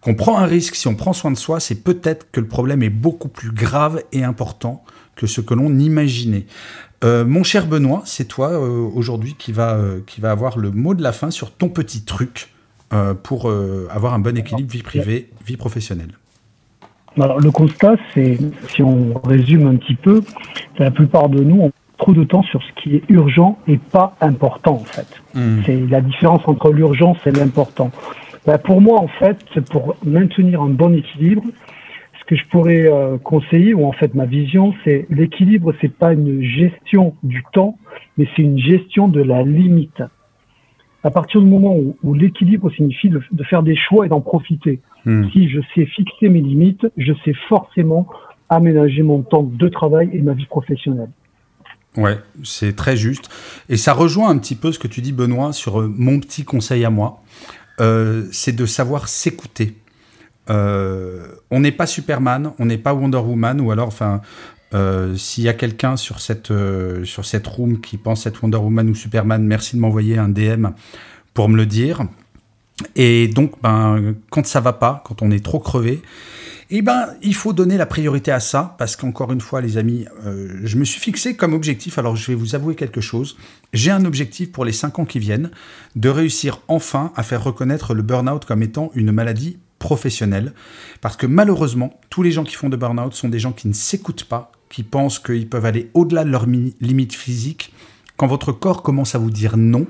[0.00, 2.82] qu'on prend un risque, si on prend soin de soi, c'est peut-être que le problème
[2.82, 4.84] est beaucoup plus grave et important
[5.16, 6.46] que ce que l'on imaginait.
[7.04, 10.94] Euh, mon cher Benoît, c'est toi euh, aujourd'hui qui va qui va avoir le mot
[10.94, 12.52] de la fin sur ton petit truc
[13.22, 13.52] pour
[13.90, 16.12] avoir un bon équilibre vie privée vie professionnelle.
[17.20, 18.38] Alors, le constat, c'est
[18.68, 20.22] si on résume un petit peu,
[20.78, 24.14] la plupart de nous ont trop de temps sur ce qui est urgent et pas
[24.20, 25.20] important en fait.
[25.34, 25.62] Hmm.
[25.66, 27.90] C'est la différence entre l'urgence et l'important.
[28.46, 29.38] Ben, pour moi, en fait,
[29.70, 31.42] pour maintenir un bon équilibre
[32.28, 36.42] que je pourrais euh, conseiller, ou en fait ma vision, c'est l'équilibre, c'est pas une
[36.42, 37.78] gestion du temps,
[38.18, 40.02] mais c'est une gestion de la limite.
[41.04, 44.80] À partir du moment où, l'équilibre signifie de, faire des choix et d'en profiter.
[45.04, 45.28] Hmm.
[45.32, 48.08] Si je sais fixer mes limites, je sais forcément
[48.48, 51.10] aménager mon temps de travail et ma vie professionnelle.
[51.96, 53.28] Ouais, c'est très juste.
[53.68, 56.44] Et ça rejoint un petit peu ce que tu dis, Benoît, sur euh, mon petit
[56.44, 57.22] conseil à moi.
[57.80, 59.74] Euh, c'est de savoir s'écouter.
[60.50, 64.20] Euh, on n'est pas Superman, on n'est pas Wonder Woman, ou alors, enfin,
[64.74, 68.58] euh, s'il y a quelqu'un sur cette euh, sur cette room qui pense être Wonder
[68.58, 70.68] Woman ou Superman, merci de m'envoyer un DM
[71.34, 72.02] pour me le dire.
[72.94, 76.00] Et donc, ben, quand ça va pas, quand on est trop crevé,
[76.70, 80.04] eh ben, il faut donner la priorité à ça, parce qu'encore une fois, les amis,
[80.62, 83.36] je me suis fixé comme objectif, alors je vais vous avouer quelque chose,
[83.72, 85.50] j'ai un objectif pour les 5 ans qui viennent,
[85.96, 90.52] de réussir enfin à faire reconnaître le burn-out comme étant une maladie professionnel.
[91.00, 93.72] Parce que malheureusement, tous les gens qui font de burn-out sont des gens qui ne
[93.72, 97.72] s'écoutent pas, qui pensent qu'ils peuvent aller au-delà de leurs limites physiques.
[98.16, 99.86] Quand votre corps commence à vous dire non,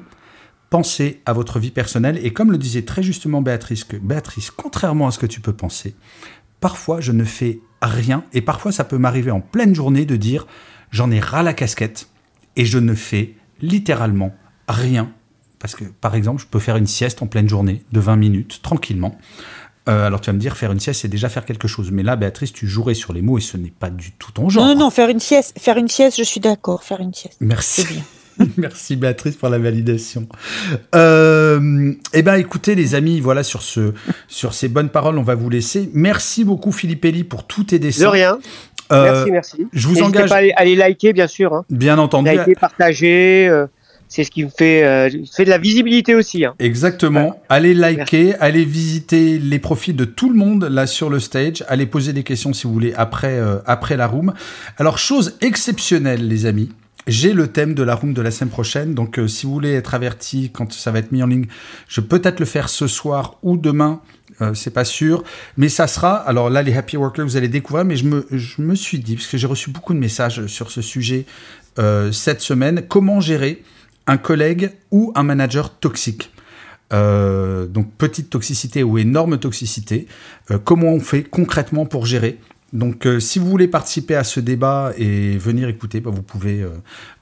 [0.70, 2.18] pensez à votre vie personnelle.
[2.22, 5.52] Et comme le disait très justement Béatrice, que Béatrice, contrairement à ce que tu peux
[5.52, 5.94] penser,
[6.60, 8.24] parfois je ne fais rien.
[8.32, 10.46] Et parfois ça peut m'arriver en pleine journée de dire
[10.90, 12.08] j'en ai ras la casquette
[12.56, 14.34] et je ne fais littéralement
[14.68, 15.12] rien.
[15.58, 18.60] Parce que, par exemple, je peux faire une sieste en pleine journée de 20 minutes,
[18.62, 19.18] tranquillement.
[19.88, 21.90] Euh, alors tu vas me dire, faire une sieste, c'est déjà faire quelque chose.
[21.90, 24.48] Mais là, Béatrice, tu jouerais sur les mots et ce n'est pas du tout ton
[24.48, 24.66] genre.
[24.66, 27.38] Non, non, faire une sieste, faire une sieste, je suis d'accord, faire une sieste.
[27.40, 27.86] Merci.
[28.56, 30.28] Merci Béatrice pour la validation.
[30.94, 33.94] Euh, eh ben, écoutez les amis, voilà sur ce,
[34.28, 35.90] sur ces bonnes paroles, on va vous laisser.
[35.92, 38.04] Merci beaucoup Philippe Elie pour tous tes dessins.
[38.04, 38.38] De rien.
[38.92, 39.68] Euh, merci, merci.
[39.72, 40.32] Je vous engage.
[40.32, 41.52] à aller, liker, bien sûr.
[41.52, 41.64] Hein.
[41.68, 42.30] Bien entendu.
[42.30, 43.48] Liker, partager.
[43.48, 43.66] Euh,
[44.08, 46.44] c'est ce qui me fait, euh, fait de la visibilité aussi.
[46.44, 46.54] Hein.
[46.58, 47.40] Exactement.
[47.48, 51.62] Allez liker, allez visiter les profils de tout le monde là sur le stage.
[51.68, 54.32] Allez poser des questions si vous voulez après, euh, après la room.
[54.78, 56.70] Alors, chose exceptionnelle, les amis.
[57.06, 58.94] J'ai le thème de la room de la semaine prochaine.
[58.94, 61.46] Donc, euh, si vous voulez être averti quand ça va être mis en ligne,
[61.86, 64.00] je peux peut-être le faire ce soir ou demain.
[64.54, 65.24] c'est pas sûr,
[65.56, 66.14] mais ça sera.
[66.14, 67.84] Alors là, les happy workers, vous allez découvrir.
[67.84, 70.70] Mais je me, je me suis dit, parce que j'ai reçu beaucoup de messages sur
[70.70, 71.26] ce sujet
[72.12, 73.62] cette semaine, comment gérer
[74.08, 76.32] un collègue ou un manager toxique.
[76.92, 80.08] Euh, donc petite toxicité ou énorme toxicité.
[80.50, 82.38] Euh, comment on fait concrètement pour gérer?
[82.74, 86.66] Donc, euh, si vous voulez participer à ce débat et venir écouter, bah, vous pouvez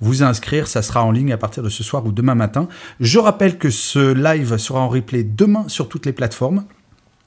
[0.00, 0.66] vous inscrire.
[0.66, 2.68] Ça sera en ligne à partir de ce soir ou demain matin.
[2.98, 6.64] Je rappelle que ce live sera en replay demain sur toutes les plateformes.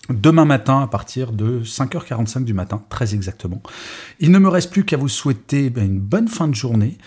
[0.09, 3.61] Demain matin à partir de 5h45 du matin, très exactement.
[4.19, 6.97] Il ne me reste plus qu'à vous souhaiter bah, une bonne fin de journée.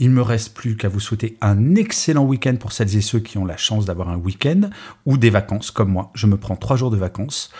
[0.00, 3.36] Il me reste plus qu'à vous souhaiter un excellent week-end pour celles et ceux qui
[3.36, 4.70] ont la chance d'avoir un week-end
[5.06, 6.12] ou des vacances comme moi.
[6.14, 7.50] Je me prends trois jours de vacances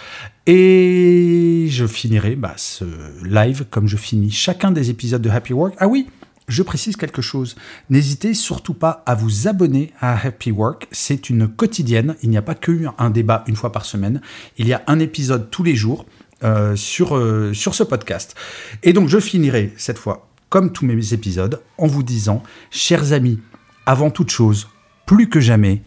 [0.47, 2.85] et je finirai bah, ce
[3.25, 5.75] live comme je finis chacun des épisodes de Happy Work.
[5.79, 6.09] Ah oui,
[6.47, 7.57] je précise quelque chose.
[7.91, 10.87] N'hésitez surtout pas à vous abonner à Happy Work.
[10.93, 12.15] C'est une quotidienne.
[12.23, 14.21] Il n'y a pas qu'un débat une fois par semaine.
[14.59, 16.07] Il y a un épisode tous les jours.
[16.45, 18.37] Euh, euh, sur ce podcast.
[18.85, 23.41] Et donc je finirai cette fois comme tous mes épisodes, en vous disant, chers amis,
[23.87, 24.69] avant toute chose,
[25.07, 25.83] plus que jamais,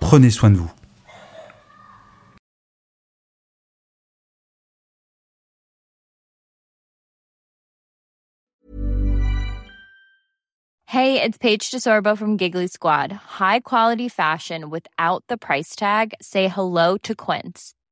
[0.00, 0.70] prenez soin de vous.
[10.92, 13.12] Hey, it's Paige DeSorbo from Giggly Squad.
[13.12, 16.12] High quality fashion without the price tag.
[16.20, 17.72] Say hello to Quince.